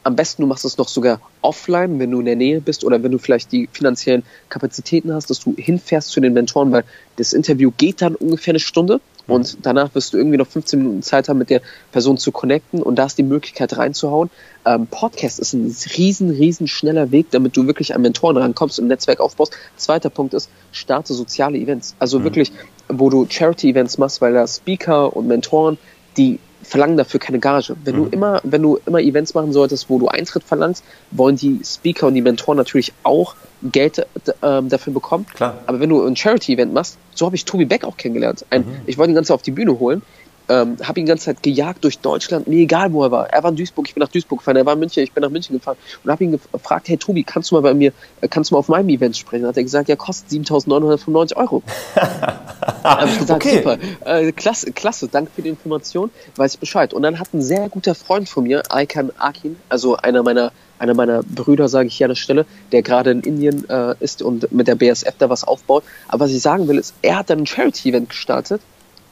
[0.02, 3.02] am besten, du machst es noch sogar offline, wenn du in der Nähe bist oder
[3.02, 6.84] wenn du vielleicht die finanziellen Kapazitäten hast, dass du hinfährst zu den Mentoren, weil
[7.16, 9.00] das Interview geht dann ungefähr eine Stunde.
[9.30, 11.62] Und danach wirst du irgendwie noch 15 Minuten Zeit haben, mit der
[11.92, 14.30] Person zu connecten und da ist die Möglichkeit reinzuhauen.
[14.64, 18.86] Ähm, Podcast ist ein riesen, riesen schneller Weg, damit du wirklich an Mentoren rankommst und
[18.86, 19.52] ein Netzwerk aufbaust.
[19.76, 21.94] Zweiter Punkt ist, starte soziale Events.
[21.98, 22.24] Also mhm.
[22.24, 22.52] wirklich,
[22.88, 25.78] wo du Charity-Events machst, weil da Speaker und Mentoren,
[26.16, 27.76] die verlangen dafür keine Gage.
[27.84, 28.04] Wenn mhm.
[28.04, 32.08] du immer, wenn du immer Events machen solltest, wo du Eintritt verlangst, wollen die Speaker
[32.08, 34.04] und die Mentoren natürlich auch Geld äh,
[34.40, 35.26] dafür bekommen.
[35.34, 35.58] Klar.
[35.66, 38.44] Aber wenn du ein Charity-Event machst, so habe ich Tobi Beck auch kennengelernt.
[38.50, 38.80] Ein, mhm.
[38.86, 40.02] Ich wollte ihn ganz auf die Bühne holen
[40.50, 43.30] ähm, habe ihn die ganze Zeit gejagt durch Deutschland, mir egal wo er war.
[43.30, 45.22] Er war in Duisburg, ich bin nach Duisburg gefahren, er war in München, ich bin
[45.22, 48.26] nach München gefahren und habe ihn gefragt, hey Tobi, kannst du mal bei mir, äh,
[48.26, 49.46] kannst du mal auf meinem Event sprechen?
[49.46, 51.62] Hat er gesagt, ja, kostet 7.995 Euro.
[52.82, 53.58] habe ich gesagt, okay.
[53.58, 56.92] super, äh, klasse, klasse, danke für die Information, weiß ich Bescheid.
[56.92, 60.94] Und dann hat ein sehr guter Freund von mir, Aykan Akin, also einer meiner einer
[60.94, 64.50] meiner Brüder, sage ich hier an der Stelle, der gerade in Indien äh, ist und
[64.50, 65.84] mit der BSF da was aufbaut.
[66.08, 68.62] Aber was ich sagen will, ist, er hat dann ein Charity-Event gestartet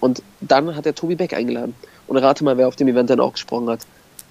[0.01, 1.75] und dann hat er Tobi Beck eingeladen.
[2.07, 3.81] Und rate mal, wer auf dem Event dann auch gesprochen hat.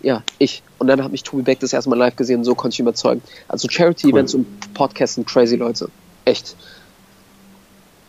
[0.02, 0.64] Ja, ich.
[0.80, 2.80] Und dann hat mich Tobi Beck das erste Mal live gesehen und so konnte ich
[2.80, 3.22] überzeugen.
[3.48, 4.40] Also Charity-Events cool.
[4.40, 5.90] und Podcasts sind crazy Leute.
[6.26, 6.56] Echt.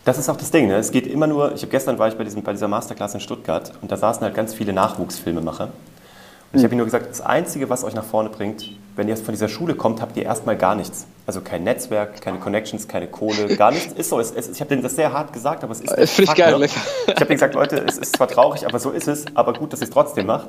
[0.07, 0.77] Das ist auch das Ding, ne?
[0.77, 3.21] Es geht immer nur, ich habe gestern war ich bei, diesem, bei dieser Masterclass in
[3.21, 5.71] Stuttgart und da saßen halt ganz viele Nachwuchsfilmemacher.
[6.53, 9.33] Ich habe ihm nur gesagt, das Einzige, was euch nach vorne bringt, wenn ihr von
[9.33, 11.07] dieser Schule kommt, habt ihr erstmal gar nichts.
[11.27, 13.93] Also kein Netzwerk, keine Connections, keine Kohle, gar nichts.
[13.93, 14.19] Ist so.
[14.19, 16.59] Es, es, ich habe denen das sehr hart gesagt, aber es ist Finde ich geil.
[16.59, 16.65] Ne?
[16.65, 16.75] Ich
[17.09, 19.27] habe denen gesagt, Leute, es ist zwar traurig, aber so ist es.
[19.35, 20.49] Aber gut, dass ihr es trotzdem macht.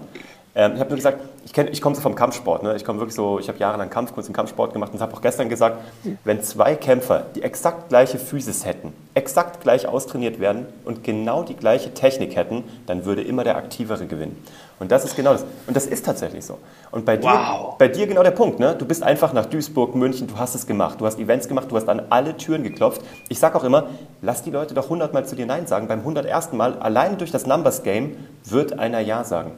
[0.55, 2.63] Ähm, ich habe nur gesagt, ich, ich komme so vom Kampfsport.
[2.63, 2.75] Ne?
[2.75, 5.49] Ich komme wirklich so, ich habe jahrelang Kampfkunst und Kampfsport gemacht und habe auch gestern
[5.49, 5.77] gesagt,
[6.23, 11.55] wenn zwei Kämpfer die exakt gleiche Physis hätten, exakt gleich austrainiert werden und genau die
[11.55, 14.43] gleiche Technik hätten, dann würde immer der Aktivere gewinnen.
[14.79, 15.43] Und das ist genau das.
[15.67, 16.57] Und das ist tatsächlich so.
[16.91, 17.77] Und bei dir, wow.
[17.77, 18.59] bei dir genau der Punkt.
[18.59, 18.75] Ne?
[18.77, 21.01] Du bist einfach nach Duisburg, München, du hast es gemacht.
[21.01, 23.01] Du hast Events gemacht, du hast an alle Türen geklopft.
[23.27, 23.87] Ich sage auch immer,
[24.21, 25.87] lass die Leute doch hundertmal zu dir Nein sagen.
[25.87, 26.53] Beim 101.
[26.53, 28.15] Mal, alleine durch das Numbers Game,
[28.45, 29.51] wird einer Ja sagen.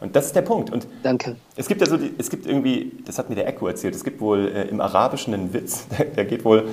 [0.00, 0.70] Und das ist der Punkt.
[0.70, 1.36] Und Danke.
[1.54, 4.20] Es gibt ja so, es gibt irgendwie, das hat mir der Echo erzählt, es gibt
[4.20, 6.68] wohl äh, im Arabischen einen Witz, der, der geht wohl,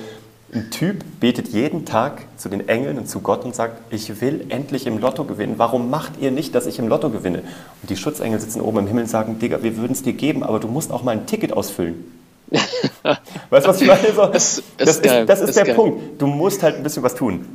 [0.52, 4.46] ein Typ betet jeden Tag zu den Engeln und zu Gott und sagt, ich will
[4.48, 5.54] endlich im Lotto gewinnen.
[5.58, 7.42] Warum macht ihr nicht, dass ich im Lotto gewinne?
[7.82, 10.42] Und die Schutzengel sitzen oben im Himmel und sagen, Digga, wir würden es dir geben,
[10.42, 12.04] aber du musst auch mal ein Ticket ausfüllen.
[12.50, 14.12] weißt du, was ich meine?
[14.12, 15.74] So, das, ist, das ist, das ist, ist der geil.
[15.76, 16.20] Punkt.
[16.20, 17.46] Du musst halt ein bisschen was tun.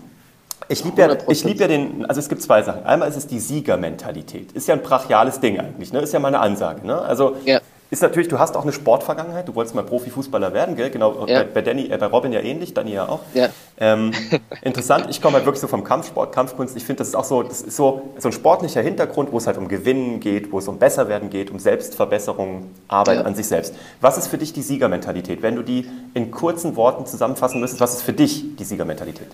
[0.68, 2.86] Ich liebe ja, lieb ja den, also es gibt zwei Sachen.
[2.86, 4.52] Einmal ist es die Siegermentalität.
[4.54, 6.00] Ist ja ein brachiales Ding eigentlich, ne?
[6.00, 7.00] Ist ja mal eine Ansage, ne?
[7.02, 7.60] Also ja.
[7.90, 10.90] Ist natürlich, du hast auch eine Sportvergangenheit, du wolltest mal Profifußballer werden, gell?
[10.90, 11.40] Genau, ja.
[11.40, 13.22] bei, bei, Danny, äh, bei Robin ja ähnlich, Danny ja auch.
[13.34, 13.50] Ja.
[13.80, 14.12] Ähm,
[14.62, 16.76] interessant, ich komme halt wirklich so vom Kampfsport, Kampfkunst.
[16.76, 19.48] Ich finde, das ist auch so, das ist so, so ein sportlicher Hintergrund, wo es
[19.48, 23.24] halt um Gewinnen geht, wo es um Besserwerden geht, um Selbstverbesserung, Arbeit ja.
[23.24, 23.74] an sich selbst.
[24.02, 25.42] Was ist für dich die Siegermentalität?
[25.42, 29.28] Wenn du die in kurzen Worten zusammenfassen müsstest, was ist für dich die Siegermentalität?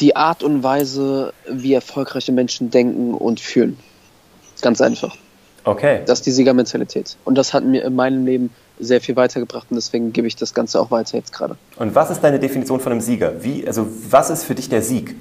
[0.00, 3.78] die Art und Weise, wie erfolgreiche Menschen denken und fühlen.
[4.62, 5.16] Ganz einfach.
[5.64, 6.02] Okay.
[6.06, 7.16] Das ist die Siegermentalität.
[7.24, 10.52] Und das hat mir in meinem Leben sehr viel weitergebracht und deswegen gebe ich das
[10.52, 11.56] Ganze auch weiter jetzt gerade.
[11.76, 13.42] Und was ist deine Definition von einem Sieger?
[13.42, 15.14] Wie, also was ist für dich der Sieg?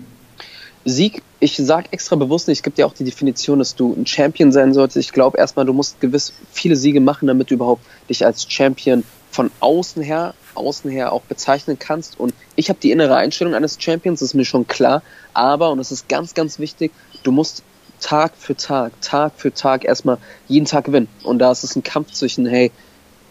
[0.86, 4.06] Sieg, ich sage extra bewusst nicht, es gibt ja auch die Definition, dass du ein
[4.06, 4.97] Champion sein solltest.
[4.97, 9.03] Ich glaube erstmal, du musst gewiss viele Siege machen, damit du überhaupt dich als Champion
[9.32, 12.19] von außen her außen her auch bezeichnen kannst.
[12.19, 15.01] Und ich habe die innere Einstellung eines Champions, das ist mir schon klar.
[15.34, 16.91] Aber, und das ist ganz, ganz wichtig,
[17.23, 17.63] du musst
[18.04, 21.08] Tag für Tag, Tag für Tag erstmal jeden Tag gewinnen.
[21.24, 22.72] Und da ist es ein Kampf zwischen, hey,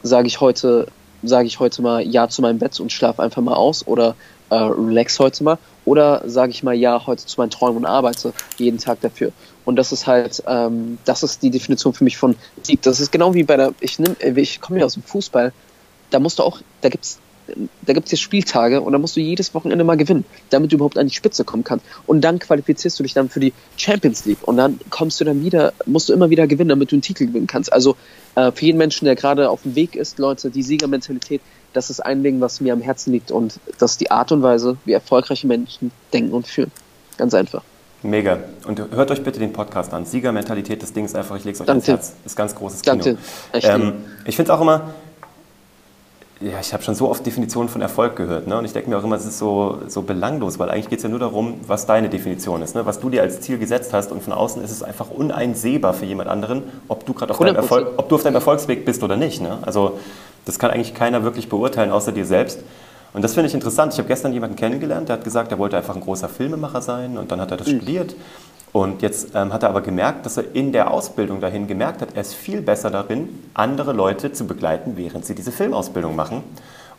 [0.02, 0.86] sage ich heute,
[1.22, 4.16] sage ich heute mal Ja zu meinem Bett und schlafe einfach mal aus oder
[4.50, 5.58] äh, relax heute mal.
[5.84, 9.32] Oder sage ich mal Ja heute zu meinen Träumen und arbeite jeden Tag dafür.
[9.66, 12.80] Und das ist halt, ähm, das ist die Definition für mich von Sieg.
[12.82, 15.52] Das ist genau wie bei der, ich, nehm, ich komme ja aus dem Fußball
[16.12, 17.18] da musst du auch, da gibt's
[17.82, 20.98] da gibt's jetzt Spieltage und da musst du jedes Wochenende mal gewinnen, damit du überhaupt
[20.98, 21.84] an die Spitze kommen kannst.
[22.06, 25.42] Und dann qualifizierst du dich dann für die Champions League und dann kommst du dann
[25.44, 27.72] wieder, musst du immer wieder gewinnen, damit du einen Titel gewinnen kannst.
[27.72, 27.96] Also
[28.34, 31.40] äh, für jeden Menschen, der gerade auf dem Weg ist, Leute, die Siegermentalität,
[31.72, 34.42] das ist ein Ding, was mir am Herzen liegt und das ist die Art und
[34.42, 36.70] Weise, wie erfolgreiche Menschen denken und fühlen.
[37.16, 37.62] Ganz einfach.
[38.02, 38.38] Mega.
[38.66, 40.04] Und hört euch bitte den Podcast an.
[40.04, 41.92] Siegermentalität, das Ding ist einfach, ich lege es euch Danke.
[41.92, 42.14] ans Herz.
[42.24, 42.96] Ist ganz großes Kino.
[42.96, 43.18] Danke.
[43.52, 44.92] Ähm, ich finde es auch immer,
[46.42, 48.46] ja, ich habe schon so oft Definitionen von Erfolg gehört.
[48.46, 48.58] Ne?
[48.58, 51.02] Und ich denke mir auch immer, es ist so, so belanglos, weil eigentlich geht es
[51.02, 52.84] ja nur darum, was deine Definition ist, ne?
[52.86, 54.12] was du dir als Ziel gesetzt hast.
[54.12, 57.56] Und von außen ist es einfach uneinsehbar für jemand anderen, ob du gerade auf, deinem
[57.56, 59.40] Erfolg, ob du auf deinem Erfolgsweg bist oder nicht.
[59.40, 59.58] Ne?
[59.62, 59.98] Also
[60.44, 62.60] das kann eigentlich keiner wirklich beurteilen, außer dir selbst.
[63.14, 63.92] Und das finde ich interessant.
[63.92, 67.18] Ich habe gestern jemanden kennengelernt, der hat gesagt, er wollte einfach ein großer Filmemacher sein
[67.18, 67.76] und dann hat er das mhm.
[67.76, 68.14] studiert
[68.72, 72.10] und jetzt ähm, hat er aber gemerkt, dass er in der Ausbildung dahin gemerkt hat,
[72.14, 76.42] er ist viel besser darin, andere Leute zu begleiten, während sie diese Filmausbildung machen.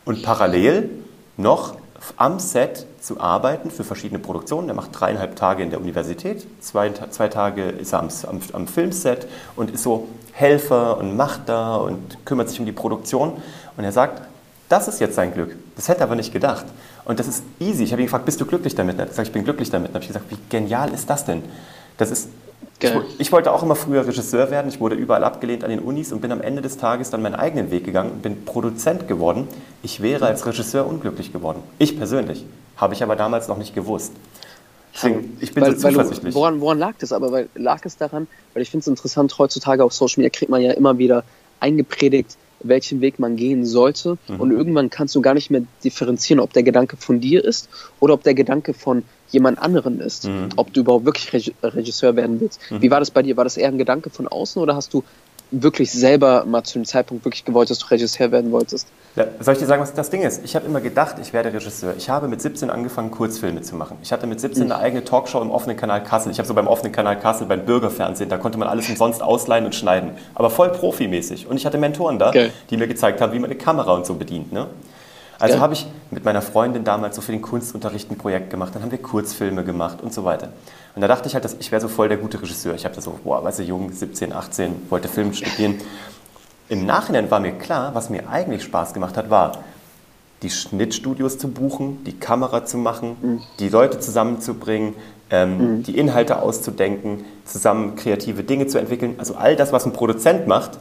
[0.04, 0.90] Und parallel
[1.36, 1.74] noch
[2.16, 4.68] am Set zu arbeiten für verschiedene Produktionen.
[4.68, 8.66] Er macht dreieinhalb Tage in der Universität, zwei, zwei Tage ist er am, am, am
[8.68, 13.32] Filmset und ist so Helfer und macht da und kümmert sich um die Produktion.
[13.76, 14.22] Und er sagt,
[14.68, 15.56] das ist jetzt sein Glück.
[15.76, 16.66] Das hätte er aber nicht gedacht.
[17.04, 17.84] Und das ist easy.
[17.84, 18.96] Ich habe ihn gefragt, bist du glücklich damit?
[18.96, 19.88] Er hat gesagt, ich bin glücklich damit.
[19.88, 21.42] Dann habe ich gesagt, wie genial ist das denn?
[21.98, 22.28] Das ist,
[22.80, 24.68] ich, ich, wollte auch immer früher Regisseur werden.
[24.68, 27.34] Ich wurde überall abgelehnt an den Unis und bin am Ende des Tages dann meinen
[27.34, 29.48] eigenen Weg gegangen und bin Produzent geworden.
[29.82, 31.62] Ich wäre als Regisseur unglücklich geworden.
[31.78, 32.44] Ich persönlich.
[32.76, 34.12] Habe ich aber damals noch nicht gewusst.
[34.94, 36.34] Deswegen, ich bin weil, so zuversichtlich.
[36.34, 37.32] Du, woran, woran lag das aber?
[37.32, 40.60] Weil, lag es daran, weil ich finde es interessant, heutzutage auf Social Media kriegt man
[40.60, 41.24] ja immer wieder
[41.60, 44.18] eingepredigt, welchen Weg man gehen sollte.
[44.28, 44.40] Mhm.
[44.40, 47.68] Und irgendwann kannst du gar nicht mehr differenzieren, ob der Gedanke von dir ist
[48.00, 50.26] oder ob der Gedanke von jemand anderen ist.
[50.26, 50.48] Mhm.
[50.56, 52.60] Ob du überhaupt wirklich Regisseur werden willst.
[52.70, 52.82] Mhm.
[52.82, 53.36] Wie war das bei dir?
[53.36, 55.04] War das eher ein Gedanke von außen oder hast du
[55.62, 58.88] wirklich selber mal zu dem Zeitpunkt wirklich gewollt, dass du Regisseur werden wolltest?
[59.16, 60.44] Ja, soll ich dir sagen, was das Ding ist?
[60.44, 61.94] Ich habe immer gedacht, ich werde Regisseur.
[61.96, 63.96] Ich habe mit 17 angefangen, Kurzfilme zu machen.
[64.02, 64.72] Ich hatte mit 17 mhm.
[64.72, 66.32] eine eigene Talkshow im offenen Kanal Kassel.
[66.32, 69.64] Ich habe so beim offenen Kanal Kassel, beim Bürgerfernsehen, da konnte man alles umsonst ausleihen
[69.66, 70.10] und schneiden.
[70.34, 71.46] Aber voll profimäßig.
[71.46, 72.50] Und ich hatte Mentoren da, okay.
[72.70, 74.52] die mir gezeigt haben, wie man eine Kamera und so bedient.
[74.52, 74.66] Ne?
[75.38, 78.82] Also habe ich mit meiner Freundin damals so für den Kunstunterricht ein Projekt gemacht, dann
[78.82, 80.48] haben wir Kurzfilme gemacht und so weiter.
[80.94, 82.74] Und da dachte ich halt, dass ich wäre so voll der gute Regisseur.
[82.74, 85.80] Ich habe da so, boah, weißt du, jung, 17, 18, wollte Film studieren.
[86.68, 89.64] Im Nachhinein war mir klar, was mir eigentlich Spaß gemacht hat, war,
[90.42, 93.42] die Schnittstudios zu buchen, die Kamera zu machen, mhm.
[93.58, 94.94] die Leute zusammenzubringen,
[95.30, 95.82] ähm, mhm.
[95.82, 99.16] die Inhalte auszudenken, zusammen kreative Dinge zu entwickeln.
[99.18, 100.78] Also all das, was ein Produzent macht,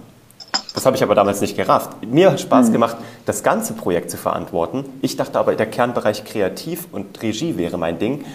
[0.73, 1.91] das habe ich aber damals nicht gerafft.
[2.05, 2.73] Mir hat Spaß mhm.
[2.73, 4.85] gemacht, das ganze Projekt zu verantworten.
[5.01, 8.25] Ich dachte aber, der Kernbereich Kreativ und Regie wäre mein Ding.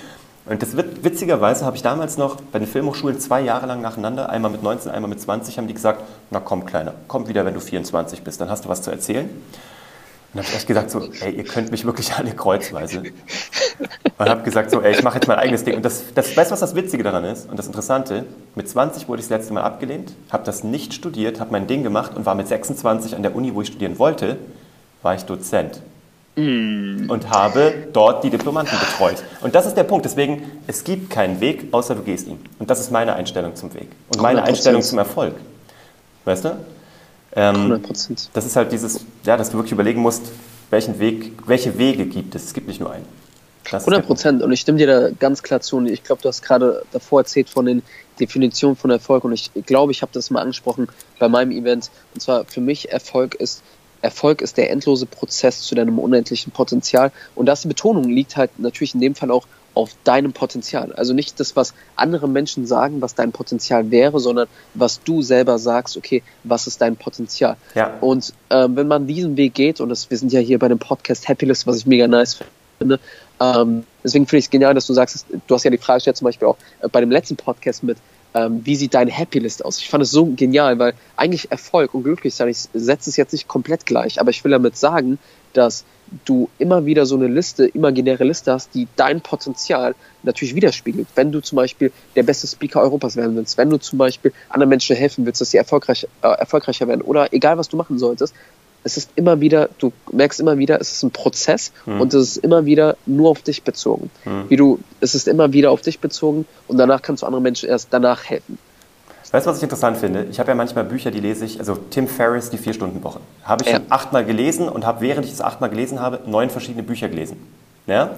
[0.47, 4.31] Und das wird, witzigerweise habe ich damals noch bei den Filmhochschulen zwei Jahre lang nacheinander,
[4.31, 7.53] einmal mit 19, einmal mit 20, haben die gesagt, na komm Kleiner, komm wieder, wenn
[7.53, 9.29] du 24 bist, dann hast du was zu erzählen.
[10.39, 13.03] Und habe ich echt gesagt so, ey, ihr könnt mich wirklich alle kreuzweise.
[14.19, 15.75] Und habe gesagt so, ey, ich mache jetzt mein eigenes Ding.
[15.75, 18.25] Und das, das, weißt du, was das Witzige daran ist und das Interessante?
[18.55, 21.83] Mit 20 wurde ich das letzte Mal abgelehnt, habe das nicht studiert, habe mein Ding
[21.83, 24.37] gemacht und war mit 26 an der Uni, wo ich studieren wollte,
[25.03, 25.81] war ich Dozent.
[26.37, 27.11] Mm.
[27.11, 29.17] Und habe dort die Diplomanten betreut.
[29.41, 30.05] Und das ist der Punkt.
[30.05, 32.39] Deswegen, es gibt keinen Weg, außer du gehst ihn.
[32.61, 33.89] Und das ist meine Einstellung zum Weg.
[34.11, 34.45] Und meine 100%.
[34.45, 35.35] Einstellung zum Erfolg.
[36.25, 36.57] Weißt du?
[37.39, 38.31] Ähm, 100%.
[38.33, 40.33] Das ist halt dieses, ja, dass du wirklich überlegen musst,
[40.71, 42.47] welchen Weg, welche Wege gibt es.
[42.47, 43.07] Es gibt nicht nur einen.
[43.71, 44.43] 100 Prozent.
[44.43, 45.77] Und ich stimme dir da ganz klar zu.
[45.77, 47.83] Und ich glaube, du hast gerade davor erzählt von den
[48.19, 49.23] Definitionen von Erfolg.
[49.25, 50.89] Und ich glaube, ich habe das mal angesprochen
[51.21, 51.91] bei meinem Event.
[52.13, 53.63] Und zwar für mich Erfolg ist
[54.01, 57.13] Erfolg ist der endlose Prozess zu deinem unendlichen Potenzial.
[57.35, 59.47] Und das die Betonung liegt halt natürlich in dem Fall auch
[59.79, 60.93] auf deinem Potenzial.
[60.95, 65.61] Also nicht das, was andere Menschen sagen, was dein Potenzial wäre, sondern was du selber
[65.61, 67.57] sagst, okay, was ist dein Potenzial?
[67.77, 67.97] Ja.
[68.01, 70.81] Und ähm, wenn man diesen Weg geht, und das, wir sind ja hier bei dem
[70.81, 72.41] Podcast Happylist, was ich mega nice
[72.79, 72.99] finde,
[73.39, 76.17] ähm, deswegen finde ich es genial, dass du sagst, du hast ja die Frage gestellt,
[76.17, 77.99] zum Beispiel auch äh, bei dem letzten Podcast mit,
[78.35, 79.79] ähm, wie sieht deine Happylist aus?
[79.79, 83.47] Ich fand es so genial, weil eigentlich Erfolg und Glücklichsein, ich setze es jetzt nicht
[83.47, 85.21] komplett gleich, aber ich will damit sagen,
[85.53, 85.85] dass
[86.25, 91.07] du immer wieder so eine Liste, imaginäre Liste hast, die dein Potenzial natürlich widerspiegelt.
[91.15, 94.71] Wenn du zum Beispiel der beste Speaker Europas werden willst, wenn du zum Beispiel anderen
[94.71, 98.35] Menschen helfen willst, dass sie erfolgreich, äh, erfolgreicher werden oder egal was du machen solltest,
[98.85, 102.01] es ist immer wieder, du merkst immer wieder, es ist ein Prozess hm.
[102.01, 104.11] und es ist immer wieder nur auf dich bezogen.
[104.25, 104.45] Hm.
[104.49, 107.69] Wie du, es ist immer wieder auf dich bezogen und danach kannst du anderen Menschen
[107.69, 108.59] erst danach helfen.
[109.31, 110.27] Weißt du, was ich interessant finde?
[110.31, 113.21] Ich habe ja manchmal Bücher, die lese ich, also Tim Ferriss, die Vier-Stunden-Woche.
[113.45, 113.81] Habe ich ja.
[113.91, 117.37] achtmal gelesen und habe, während ich das achtmal gelesen habe, neun verschiedene Bücher gelesen.
[117.87, 118.13] Ja?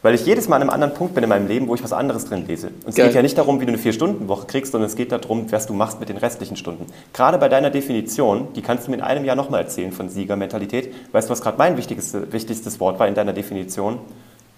[0.00, 1.92] Weil ich jedes Mal an einem anderen Punkt bin in meinem Leben, wo ich was
[1.92, 2.68] anderes drin lese.
[2.68, 3.06] Und es Geil.
[3.06, 5.74] geht ja nicht darum, wie du eine Vier-Stunden-Woche kriegst, sondern es geht darum, was du
[5.74, 6.86] machst mit den restlichen Stunden.
[7.12, 10.94] Gerade bei deiner Definition, die kannst du mir in einem Jahr nochmal erzählen von Siegermentalität.
[11.12, 13.98] Weißt du, was gerade mein wichtigstes, wichtigstes Wort war in deiner Definition?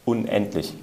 [0.04, 0.74] Unendlich.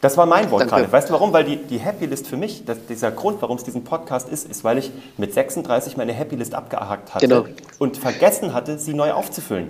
[0.00, 0.90] Das war mein Wort gerade.
[0.90, 1.32] Weißt du warum?
[1.32, 4.48] Weil die, die Happy List für mich, das, dieser Grund, warum es diesen Podcast ist,
[4.48, 7.44] ist, weil ich mit 36 meine Happy List abgehakt hatte genau.
[7.78, 9.68] und vergessen hatte, sie neu aufzufüllen.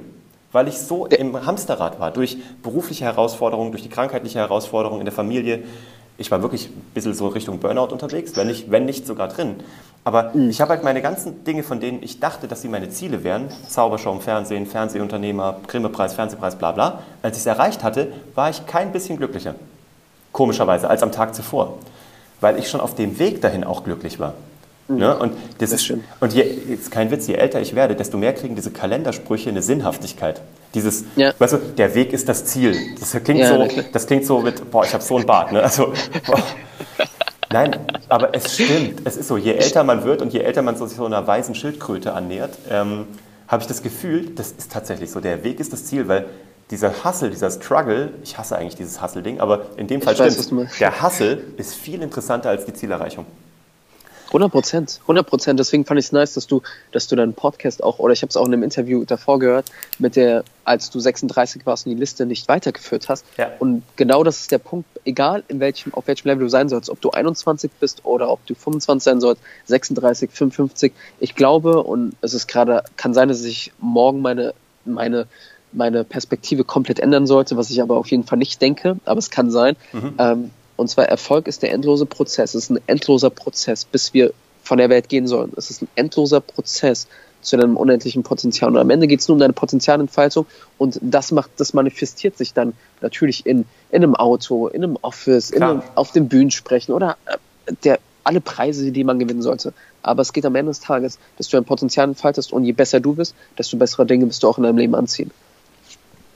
[0.53, 5.15] Weil ich so im Hamsterrad war, durch berufliche Herausforderungen, durch die krankheitliche Herausforderung in der
[5.15, 5.65] Familie.
[6.17, 9.57] Ich war wirklich ein bisschen so Richtung Burnout unterwegs, wenn nicht, wenn nicht sogar drin.
[10.05, 10.51] Aber mhm.
[10.51, 13.49] ich habe halt meine ganzen Dinge, von denen ich dachte, dass sie meine Ziele wären,
[13.69, 18.67] Zaubershow im Fernsehen, Fernsehunternehmer, Grimme-Preis, Fernsehpreis, bla bla, als ich es erreicht hatte, war ich
[18.67, 19.55] kein bisschen glücklicher
[20.33, 21.79] komischerweise, als am Tag zuvor.
[22.41, 24.35] Weil ich schon auf dem Weg dahin auch glücklich war.
[24.89, 24.97] Mhm.
[24.97, 25.17] Ne?
[25.17, 28.33] Und, das, das ist, und je, ist kein Witz, je älter ich werde, desto mehr
[28.33, 30.41] kriegen diese Kalendersprüche eine Sinnhaftigkeit.
[30.75, 31.33] Dieses, ja.
[31.39, 32.77] weißt du, der Weg ist das Ziel.
[32.99, 35.53] Das klingt, ja, so, das klingt so mit, boah, ich habe so einen Bart.
[35.53, 35.63] Ne?
[35.63, 35.93] Also,
[37.53, 37.77] Nein,
[38.09, 39.01] aber es stimmt.
[39.05, 41.57] Es ist so, je älter man wird und je älter man sich so einer weißen
[41.57, 43.09] Schildkröte annähert, ähm,
[43.49, 45.19] habe ich das Gefühl, das ist tatsächlich so.
[45.19, 46.27] Der Weg ist das Ziel, weil
[46.71, 51.03] dieser Hustle, dieser Struggle, ich hasse eigentlich dieses Hustle-Ding, aber in dem Fall stimmt Der
[51.03, 53.27] Hustle ist viel interessanter als die Zielerreichung.
[54.31, 55.59] 100 Prozent, 100 Prozent.
[55.59, 58.31] Deswegen fand ich es nice, dass du, dass du deinen Podcast auch, oder ich habe
[58.31, 59.67] es auch in einem Interview davor gehört,
[59.99, 63.25] mit der, als du 36 warst und die Liste nicht weitergeführt hast.
[63.37, 63.51] Ja.
[63.59, 66.91] Und genau das ist der Punkt, egal in welchem, auf welchem Level du sein sollst,
[66.91, 70.93] ob du 21 bist oder ob du 25 sein sollst, 36, 55.
[71.19, 74.55] Ich glaube, und es ist gerade, kann sein, dass ich morgen meine,
[74.85, 75.27] meine
[75.73, 79.31] meine Perspektive komplett ändern sollte, was ich aber auf jeden Fall nicht denke, aber es
[79.31, 79.77] kann sein.
[79.93, 80.15] Mhm.
[80.19, 82.55] Ähm, und zwar Erfolg ist der endlose Prozess.
[82.55, 85.53] Es ist ein endloser Prozess, bis wir von der Welt gehen sollen.
[85.57, 87.07] Es ist ein endloser Prozess
[87.43, 88.71] zu deinem unendlichen Potenzial.
[88.71, 90.47] Und am Ende geht es nur um deine Potenzialentfaltung
[90.79, 95.51] und das macht, das manifestiert sich dann natürlich in, in einem Auto, in einem Office,
[95.51, 99.73] in einem, auf den Bühnen sprechen oder äh, der, alle Preise, die man gewinnen sollte.
[100.03, 103.01] Aber es geht am Ende des Tages, dass du ein Potenzial entfaltest und je besser
[103.01, 105.31] du bist, desto bessere Dinge wirst du auch in deinem Leben anziehen.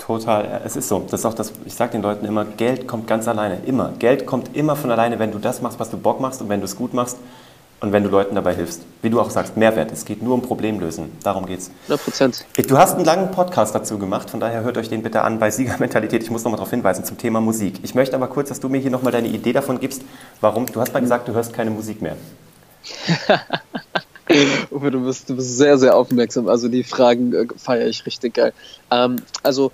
[0.07, 1.03] Total, es ist so.
[1.11, 3.93] Das ist auch das, ich sage den Leuten immer, Geld kommt ganz alleine, immer.
[3.99, 6.61] Geld kommt immer von alleine, wenn du das machst, was du Bock machst und wenn
[6.61, 7.17] du es gut machst
[7.81, 8.83] und wenn du Leuten dabei hilfst.
[9.01, 9.91] Wie du auch sagst, Mehrwert.
[9.93, 11.11] Es geht nur um Problemlösen.
[11.23, 11.71] Darum geht's.
[11.85, 12.45] 100 Prozent.
[12.69, 15.51] Du hast einen langen Podcast dazu gemacht, von daher hört euch den bitte an bei
[15.51, 16.23] Siegermentalität.
[16.23, 17.81] Ich muss nochmal darauf hinweisen zum Thema Musik.
[17.83, 20.03] Ich möchte aber kurz, dass du mir hier nochmal deine Idee davon gibst,
[20.43, 22.17] warum, du hast mal gesagt, du hörst keine Musik mehr.
[24.71, 26.47] Uwe, du bist, du bist sehr, sehr aufmerksam.
[26.47, 28.53] Also die Fragen äh, feiere ich richtig geil.
[28.91, 29.73] Ähm, also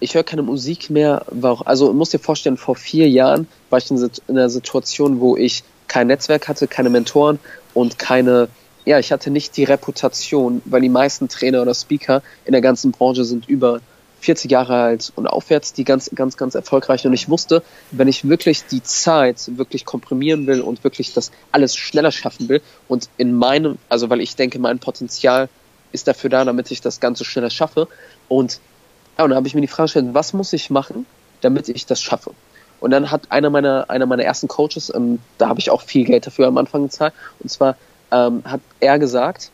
[0.00, 1.24] ich höre keine Musik mehr.
[1.64, 6.06] Also muss dir vorstellen, vor vier Jahren war ich in einer Situation, wo ich kein
[6.06, 7.38] Netzwerk hatte, keine Mentoren
[7.74, 8.48] und keine,
[8.84, 12.92] ja, ich hatte nicht die Reputation, weil die meisten Trainer oder Speaker in der ganzen
[12.92, 13.80] Branche sind über
[14.20, 17.06] 40 Jahre alt und aufwärts, die ganz, ganz, ganz erfolgreich.
[17.06, 21.76] Und ich wusste, wenn ich wirklich die Zeit wirklich komprimieren will und wirklich das alles
[21.76, 25.48] schneller schaffen will und in meinem, also weil ich denke, mein Potenzial
[25.92, 27.88] ist dafür da, damit ich das Ganze schneller schaffe.
[28.28, 28.60] Und
[29.20, 31.04] ja, und da habe ich mir die Frage gestellt, was muss ich machen,
[31.42, 32.32] damit ich das schaffe?
[32.80, 36.06] Und dann hat einer meiner, einer meiner ersten Coaches, ähm, da habe ich auch viel
[36.06, 37.76] Geld dafür am Anfang gezahlt, und zwar
[38.10, 39.50] ähm, hat er gesagt,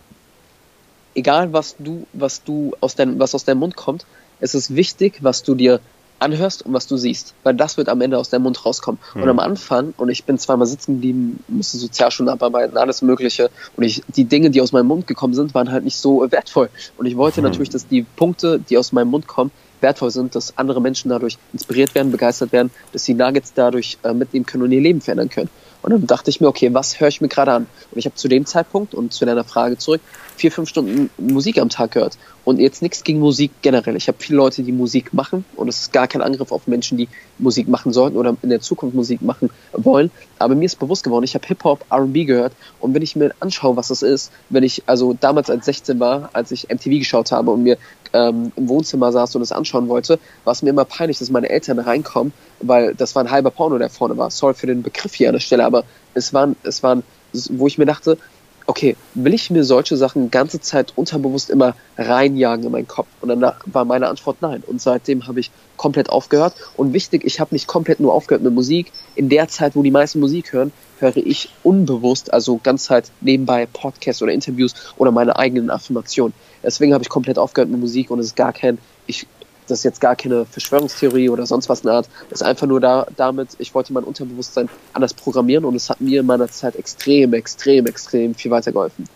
[1.16, 4.06] egal was du, was du aus deinem, was aus deinem Mund kommt,
[4.38, 5.80] es ist wichtig, was du dir
[6.18, 9.00] anhörst und was du siehst, weil das wird am Ende aus deinem Mund rauskommen.
[9.14, 9.22] Mhm.
[9.22, 13.84] Und am Anfang, und ich bin zweimal sitzen geblieben, musste Sozialstunden abarbeiten, alles Mögliche, und
[13.84, 16.70] ich, die Dinge, die aus meinem Mund gekommen sind, waren halt nicht so wertvoll.
[16.96, 17.48] Und ich wollte mhm.
[17.48, 19.50] natürlich, dass die Punkte, die aus meinem Mund kommen,
[19.80, 24.12] wertvoll sind, dass andere Menschen dadurch inspiriert werden, begeistert werden, dass sie Nuggets dadurch äh,
[24.14, 25.50] mitnehmen können und ihr Leben verändern können.
[25.86, 27.66] Und dann dachte ich mir, okay, was höre ich mir gerade an?
[27.92, 30.00] Und ich habe zu dem Zeitpunkt und zu deiner Frage zurück
[30.36, 32.18] vier, fünf Stunden Musik am Tag gehört.
[32.44, 33.96] Und jetzt nichts gegen Musik generell.
[33.96, 36.96] Ich habe viele Leute, die Musik machen und es ist gar kein Angriff auf Menschen,
[36.96, 40.10] die Musik machen sollten oder in der Zukunft Musik machen wollen.
[40.38, 43.76] Aber mir ist bewusst geworden, ich habe Hip-Hop, RB gehört und wenn ich mir anschaue,
[43.76, 47.50] was das ist, wenn ich also damals als 16 war, als ich MTV geschaut habe
[47.50, 47.78] und mir
[48.16, 51.50] ähm, im Wohnzimmer saß und es anschauen wollte, war es mir immer peinlich, dass meine
[51.50, 54.30] Eltern reinkommen, weil das war ein halber Porno, der vorne war.
[54.30, 57.02] Sorry für den Begriff hier an der Stelle, aber es waren, es waren,
[57.32, 58.18] wo ich mir dachte,
[58.66, 63.06] okay, will ich mir solche Sachen ganze Zeit unterbewusst immer reinjagen in meinen Kopf?
[63.20, 64.62] Und dann war meine Antwort nein.
[64.66, 66.54] Und seitdem habe ich komplett aufgehört.
[66.76, 68.92] Und wichtig, ich habe nicht komplett nur aufgehört mit Musik.
[69.14, 73.66] In der Zeit, wo die meisten Musik hören, höre ich unbewusst, also ganz Zeit nebenbei
[73.66, 76.32] Podcasts oder Interviews oder meine eigenen Affirmationen.
[76.62, 79.26] Deswegen habe ich komplett aufgehört mit Musik und es ist gar kein, ich
[79.66, 82.08] das ist jetzt gar keine Verschwörungstheorie oder sonst was in der Art.
[82.30, 86.00] Das ist einfach nur da, damit, ich wollte mein Unterbewusstsein anders programmieren und es hat
[86.00, 89.08] mir in meiner Zeit extrem, extrem, extrem viel weitergeholfen.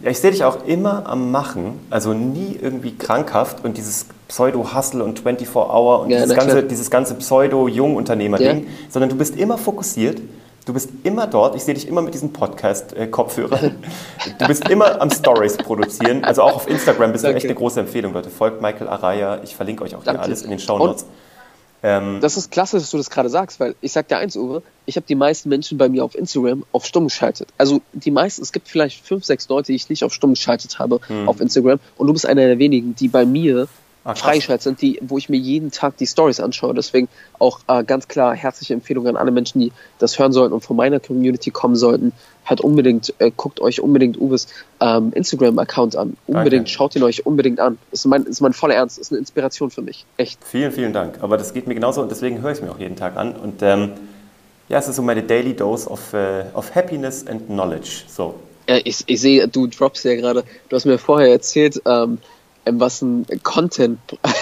[0.00, 5.02] Ja, ich sehe dich auch immer am Machen, also nie irgendwie krankhaft und dieses Pseudo-Hustle
[5.02, 8.70] und 24-Hour und ja, dieses, ganze, dieses ganze Pseudo-Jungunternehmer-Ding, ja.
[8.90, 10.20] sondern du bist immer fokussiert
[10.66, 11.54] Du bist immer dort.
[11.54, 13.76] Ich sehe dich immer mit diesen Podcast-Kopfhörern.
[14.38, 16.24] Du bist immer am Stories produzieren.
[16.24, 18.30] Also auch auf Instagram bist du echt eine große Empfehlung, Leute.
[18.30, 19.40] Folgt Michael Araya.
[19.44, 20.22] Ich verlinke euch auch Danke.
[20.22, 21.06] hier alles in den Show Notes.
[21.84, 24.64] Ähm, das ist klasse, dass du das gerade sagst, weil ich sag dir eins, Uwe,
[24.86, 27.48] ich habe die meisten Menschen bei mir auf Instagram auf stumm geschaltet.
[27.58, 30.80] Also die meisten, es gibt vielleicht fünf, sechs Leute, die ich nicht auf stumm geschaltet
[30.80, 31.28] habe hm.
[31.28, 33.68] auf Instagram und du bist einer der wenigen, die bei mir
[34.06, 36.74] ah, freigeschaltet sind, die, wo ich mir jeden Tag die Stories anschaue.
[36.74, 40.62] Deswegen auch äh, ganz klar herzliche Empfehlung an alle Menschen, die das hören sollten und
[40.62, 42.12] von meiner Community kommen sollten.
[42.44, 44.46] Hört unbedingt, äh, guckt euch unbedingt Uwes
[44.80, 46.16] ähm, Instagram-Account an.
[46.26, 46.70] Unbedingt, Danke.
[46.70, 47.78] schaut ihn euch unbedingt an.
[47.90, 50.06] Ist mein, ist mein voller Ernst, ist eine Inspiration für mich.
[50.16, 50.38] Echt.
[50.44, 51.18] Vielen, vielen Dank.
[51.22, 53.34] Aber das geht mir genauso und deswegen höre ich es mir auch jeden Tag an.
[53.34, 53.92] Und ähm,
[54.68, 58.04] ja, es ist so meine Daily Dose of, uh, of Happiness and Knowledge.
[58.08, 58.34] So.
[58.68, 62.18] Ja, ich, ich sehe, du droppst ja gerade, du hast mir vorher erzählt, ähm,
[62.72, 63.98] was ein Content,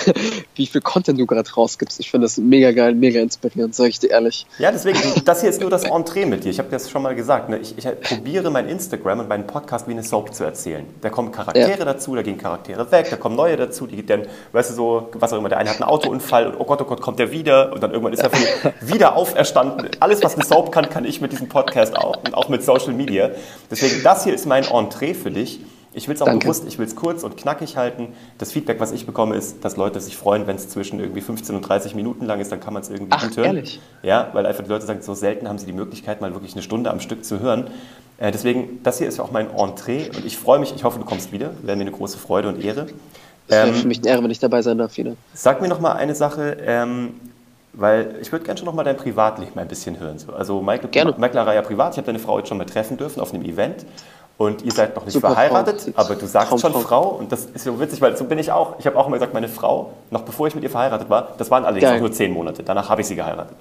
[0.55, 2.01] wie viel Content du gerade rausgibst.
[2.01, 4.47] Ich finde das mega geil, mega inspirierend, sage ich dir ehrlich.
[4.59, 6.51] Ja, deswegen, das hier ist nur das Entree mit dir.
[6.51, 7.49] Ich habe das schon mal gesagt.
[7.49, 7.59] Ne?
[7.59, 10.87] Ich, ich, probiere mein Instagram und meinen Podcast wie eine Soap zu erzählen.
[11.01, 11.85] Da kommen Charaktere ja.
[11.85, 15.33] dazu, da gehen Charaktere weg, da kommen neue dazu, die dann, weißt du, so, was
[15.33, 17.73] auch immer, der eine hat einen Autounfall und oh Gott, oh Gott, kommt der wieder
[17.73, 18.31] und dann irgendwann ist er
[18.81, 19.91] wieder auferstanden.
[20.01, 22.93] Alles, was eine Soap kann, kann ich mit diesem Podcast auch und auch mit Social
[22.93, 23.31] Media.
[23.71, 25.61] Deswegen, das hier ist mein Entree für dich.
[25.95, 26.47] Ich will es auch Danke.
[26.47, 28.09] bewusst, ich will es kurz und knackig halten.
[28.39, 31.55] Das Feedback, was ich bekomme, ist, dass Leute sich freuen, wenn es zwischen irgendwie 15
[31.55, 33.57] und 30 Minuten lang ist, dann kann man es irgendwie Ach, gut hören.
[33.57, 33.81] Ehrlich?
[34.03, 36.63] Ja, weil einfach die Leute sagen, so selten haben sie die Möglichkeit, mal wirklich eine
[36.63, 37.69] Stunde am Stück zu hören.
[38.19, 41.05] Äh, deswegen, das hier ist auch mein Entree und ich freue mich, ich hoffe, du
[41.05, 41.51] kommst wieder.
[41.63, 42.87] Wäre mir eine große Freude und Ehre.
[43.49, 45.13] Das wäre ähm, für mich eine Ehre, wenn ich dabei sein darf wieder.
[45.33, 47.15] Sag mir noch mal eine Sache, ähm,
[47.73, 50.17] weil ich würde gerne schon noch mal dein Privatleben ein bisschen hören.
[50.37, 51.15] Also Michael.
[51.19, 53.85] Michael Araya privat, ich habe deine Frau jetzt schon mal treffen dürfen auf einem Event
[54.37, 56.03] und ihr seid noch nicht Super verheiratet, Frau.
[56.03, 57.09] aber du sagst Traum, schon Frau.
[57.11, 58.79] Und das ist so witzig, weil so bin ich auch.
[58.79, 61.51] Ich habe auch immer gesagt, meine Frau, noch bevor ich mit ihr verheiratet war, das
[61.51, 61.97] waren allerdings geil.
[61.97, 62.65] auch nur zehn Monate.
[62.65, 63.57] Danach habe ich sie geheiratet.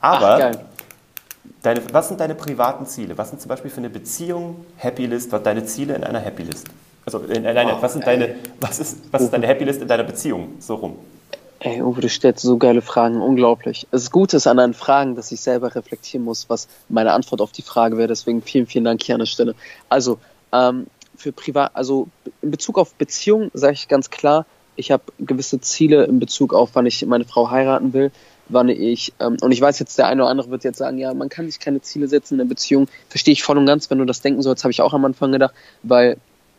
[0.00, 0.56] Aber Ach,
[1.62, 3.18] deine, was sind deine privaten Ziele?
[3.18, 5.30] Was sind zum Beispiel für eine Beziehung Happy List?
[5.30, 6.68] Was deine Ziele in einer Happy List?
[7.04, 9.82] Also in, in eine, oh, was, sind deine, was, ist, was ist deine Happy List
[9.82, 10.54] in deiner Beziehung?
[10.58, 10.96] So rum.
[11.64, 13.86] Ey, Uwe, du stellst so geile Fragen, unglaublich.
[13.90, 17.52] Das Gute ist an deinen Fragen, dass ich selber reflektieren muss, was meine Antwort auf
[17.52, 18.08] die Frage wäre.
[18.08, 19.54] Deswegen vielen, vielen Dank hier an der Stelle.
[19.88, 20.18] Also,
[20.52, 22.08] ähm, für privat, also
[22.42, 24.44] in Bezug auf Beziehung sage ich ganz klar,
[24.76, 28.10] ich habe gewisse Ziele in Bezug auf, wann ich meine Frau heiraten will,
[28.50, 31.14] wann ich, ähm, und ich weiß jetzt, der eine oder andere wird jetzt sagen, ja,
[31.14, 32.88] man kann sich keine Ziele setzen in einer Beziehung.
[33.08, 35.32] Verstehe ich voll und ganz, wenn du das denken sollst, habe ich auch am Anfang
[35.32, 36.18] gedacht, weil,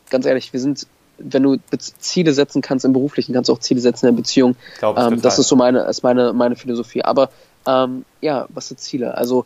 [0.09, 0.87] ganz ehrlich, wir sind
[1.17, 4.55] wenn du Ziele setzen kannst im Beruflichen, kannst du auch Ziele setzen in der Beziehung.
[4.81, 7.03] Ähm, das ist so meine, ist meine, meine Philosophie.
[7.03, 7.29] Aber
[7.67, 9.17] ähm, ja, was sind Ziele?
[9.17, 9.45] Also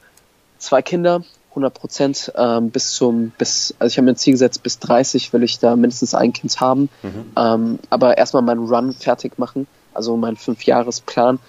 [0.57, 4.63] zwei Kinder, 100 Prozent ähm, bis zum, bis, also ich habe mir ein Ziel gesetzt,
[4.63, 6.89] bis 30 will ich da mindestens ein Kind haben.
[7.01, 7.31] Mhm.
[7.35, 11.39] Ähm, aber erstmal meinen Run fertig machen, also meinen Fünfjahresplan.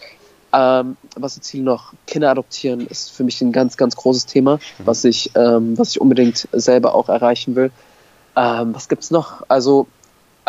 [0.52, 1.92] Ähm, was sind Ziele noch?
[2.06, 4.86] Kinder adoptieren ist für mich ein ganz, ganz großes Thema, mhm.
[4.86, 7.70] was ich, ähm, was ich unbedingt selber auch erreichen will.
[8.36, 9.42] Ähm, was gibt's noch?
[9.48, 9.86] Also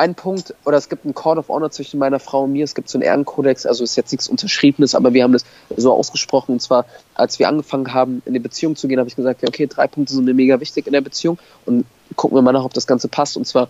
[0.02, 2.74] ein Punkt, oder es gibt einen Code of Honor zwischen meiner Frau und mir, es
[2.74, 5.46] gibt so einen Ehrenkodex, also ist jetzt nichts Unterschriebenes, aber wir haben das
[5.78, 9.16] so ausgesprochen, und zwar, als wir angefangen haben, in die Beziehung zu gehen, habe ich
[9.16, 11.38] gesagt, ja, okay, drei Punkte sind mir mega wichtig in der Beziehung
[11.68, 11.86] und
[12.16, 13.70] gucken wir mal nach, ob das Ganze passt, und zwar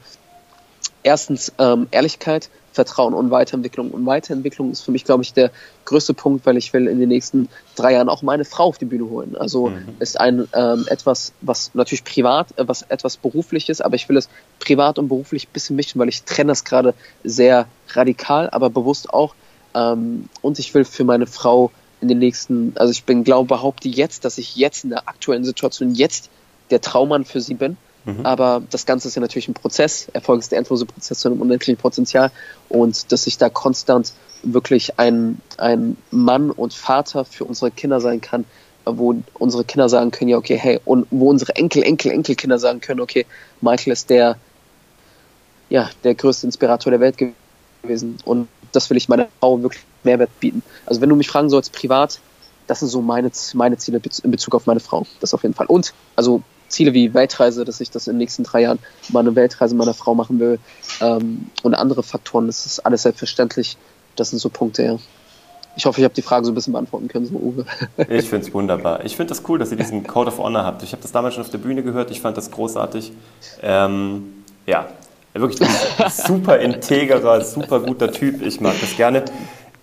[1.04, 3.92] erstens ähm, Ehrlichkeit, Vertrauen und Weiterentwicklung.
[3.92, 5.52] Und Weiterentwicklung ist für mich, glaube ich, der
[5.86, 8.86] größte Punkt, weil ich will in den nächsten drei Jahren auch meine Frau auf die
[8.86, 9.36] Bühne holen.
[9.36, 9.96] Also mhm.
[10.00, 14.30] ist ein ähm, etwas, was natürlich privat, äh, was etwas berufliches, aber ich will es
[14.60, 16.94] privat und beruflich ein bisschen mischen, weil ich trenne das gerade
[17.24, 19.36] sehr radikal, aber bewusst auch.
[19.74, 23.90] Ähm, und ich will für meine Frau in den nächsten, also ich bin, glaube, behaupte
[23.90, 26.30] jetzt, dass ich jetzt in der aktuellen Situation jetzt
[26.72, 28.26] der Traummann für sie bin Mhm.
[28.26, 30.08] Aber das Ganze ist ja natürlich ein Prozess.
[30.14, 32.32] Erfolg ist der endlose Prozess zu einem unendlichen Potenzial.
[32.70, 38.22] Und dass ich da konstant wirklich ein, ein Mann und Vater für unsere Kinder sein
[38.22, 38.46] kann,
[38.86, 42.82] wo unsere Kinder sagen können, ja, okay, hey, und wo unsere Enkel, Enkel, Enkelkinder sagen
[42.82, 43.26] können, okay,
[43.62, 44.38] Michael ist der,
[45.70, 47.18] ja, der größte Inspirator der Welt
[47.84, 48.18] gewesen.
[48.26, 50.64] Und das will ich meiner Frau wirklich Mehrwert bieten.
[50.88, 52.20] Also wenn du mich fragen sollst, privat,
[52.66, 55.06] das sind so meine, meine Ziele in Bezug auf meine Frau.
[55.20, 55.68] Das auf jeden Fall.
[55.68, 56.42] Und, also
[56.72, 59.94] Ziele wie Weltreise, dass ich das in den nächsten drei Jahren mal eine Weltreise meiner
[59.94, 60.60] Frau machen will
[61.02, 62.48] ähm, und andere Faktoren.
[62.48, 63.78] Das ist alles selbstverständlich.
[64.16, 64.98] Das sind so Punkte, ja.
[65.78, 67.66] Ich hoffe, ich habe die Frage so ein bisschen beantworten können, so Uwe.
[68.10, 69.06] Ich finde es wunderbar.
[69.06, 70.84] Ich finde das cool, dass ihr diesen Code of Honor habt.
[70.84, 72.12] Ich habe das damals schon auf der Bühne gehört.
[72.12, 73.14] Ich fand das großartig.
[73.62, 74.90] Ähm, ja,
[75.34, 78.42] wirklich ein super integrer, super guter Typ.
[78.42, 79.24] Ich mag das gerne.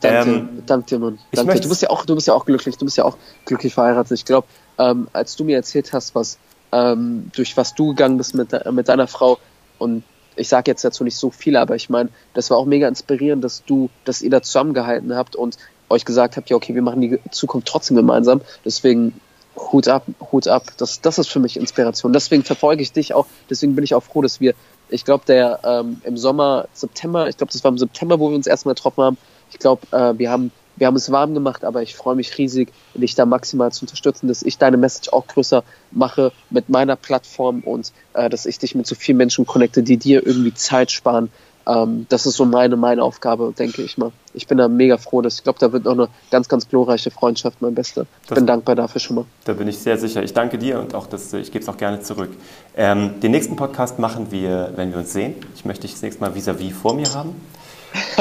[0.00, 1.18] Danke, ähm, danke dir, Mann.
[1.32, 1.58] Danke.
[1.60, 2.76] Du bist ja auch, du bist ja auch glücklich.
[2.76, 3.16] Du bist ja auch
[3.46, 4.12] glücklich verheiratet.
[4.12, 4.46] Ich glaube,
[4.78, 6.38] ähm, als du mir erzählt hast, was
[6.72, 9.38] ähm, durch was du gegangen bist mit, mit deiner Frau.
[9.78, 10.04] Und
[10.36, 13.42] ich sage jetzt dazu nicht so viel, aber ich meine, das war auch mega inspirierend,
[13.44, 15.58] dass du, dass ihr da zusammengehalten habt und
[15.88, 18.40] euch gesagt habt, ja, okay, wir machen die Zukunft trotzdem gemeinsam.
[18.64, 19.20] Deswegen
[19.56, 20.64] Hut ab, Hut ab.
[20.76, 22.12] Das, das ist für mich Inspiration.
[22.12, 23.26] Deswegen verfolge ich dich auch.
[23.50, 24.54] Deswegen bin ich auch froh, dass wir,
[24.88, 28.36] ich glaube, der ähm, im Sommer, September, ich glaube, das war im September, wo wir
[28.36, 29.18] uns erstmal getroffen haben.
[29.50, 32.72] Ich glaube, äh, wir haben wir haben es warm gemacht, aber ich freue mich riesig,
[32.94, 37.60] dich da maximal zu unterstützen, dass ich deine Message auch größer mache mit meiner Plattform
[37.60, 41.30] und äh, dass ich dich mit so vielen Menschen connecte, die dir irgendwie Zeit sparen.
[41.68, 44.10] Ähm, das ist so meine, meine Aufgabe, denke ich mal.
[44.32, 47.10] Ich bin da mega froh, dass ich glaube, da wird noch eine ganz, ganz glorreiche
[47.10, 48.06] Freundschaft, mein Bester.
[48.22, 49.24] Ich das, bin dankbar dafür schon mal.
[49.44, 50.22] Da bin ich sehr sicher.
[50.22, 52.30] Ich danke dir und auch das, ich gebe es auch gerne zurück.
[52.76, 55.34] Ähm, den nächsten Podcast machen wir, wenn wir uns sehen.
[55.54, 57.34] Ich möchte dich das nächste Mal vis-à-vis -vis vor mir haben.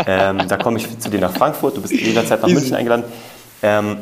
[0.05, 3.03] Ähm, da komme ich zu dir nach Frankfurt, du bist jederzeit nach München eingeladen.
[3.61, 3.97] Ähm,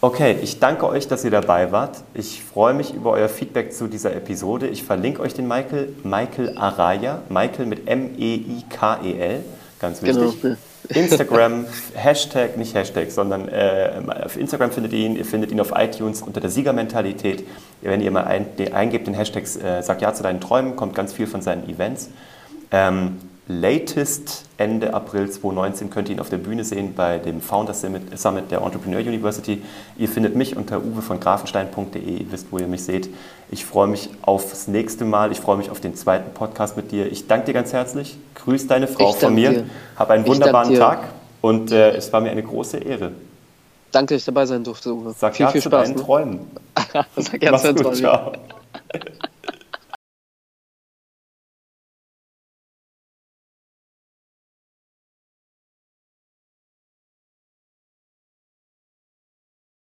[0.00, 1.98] okay, ich danke euch, dass ihr dabei wart.
[2.14, 4.66] Ich freue mich über euer Feedback zu dieser Episode.
[4.68, 9.44] Ich verlinke euch den Michael, Michael Araya, Michael mit M-E-I-K-E-L,
[9.80, 10.40] ganz wichtig.
[10.40, 10.56] Genau.
[10.88, 15.72] Instagram, Hashtag, nicht Hashtag, sondern äh, auf Instagram findet ihr ihn, ihr findet ihn auf
[15.74, 17.46] iTunes unter der Siegermentalität.
[17.80, 21.12] Wenn ihr mal ein, eingebt den Hashtag äh, Sag Ja zu deinen Träumen, kommt ganz
[21.12, 22.10] viel von seinen Events.
[22.70, 27.74] Ähm, latest Ende April 2019 könnt ihr ihn auf der Bühne sehen bei dem Founder
[27.74, 29.62] Summit der Entrepreneur University.
[29.98, 33.10] Ihr findet mich unter uwe von grafenstein.de, ihr wisst, wo ihr mich seht.
[33.50, 37.10] Ich freue mich aufs nächste Mal, ich freue mich auf den zweiten Podcast mit dir.
[37.10, 39.64] Ich danke dir ganz herzlich, grüß deine Frau von mir, dir.
[39.96, 41.08] hab einen wunderbaren Tag
[41.40, 43.12] und äh, es war mir eine große Ehre.
[43.92, 45.14] Danke, dass ich dabei sein durfte, Uwe.
[45.16, 45.88] Sag viel, ja viel Spaß.
[45.88, 46.02] Deinen ne?
[46.02, 46.40] Träumen.
[47.16, 47.96] Sag ja zu deinen Träumen.
[47.96, 48.32] Ciao.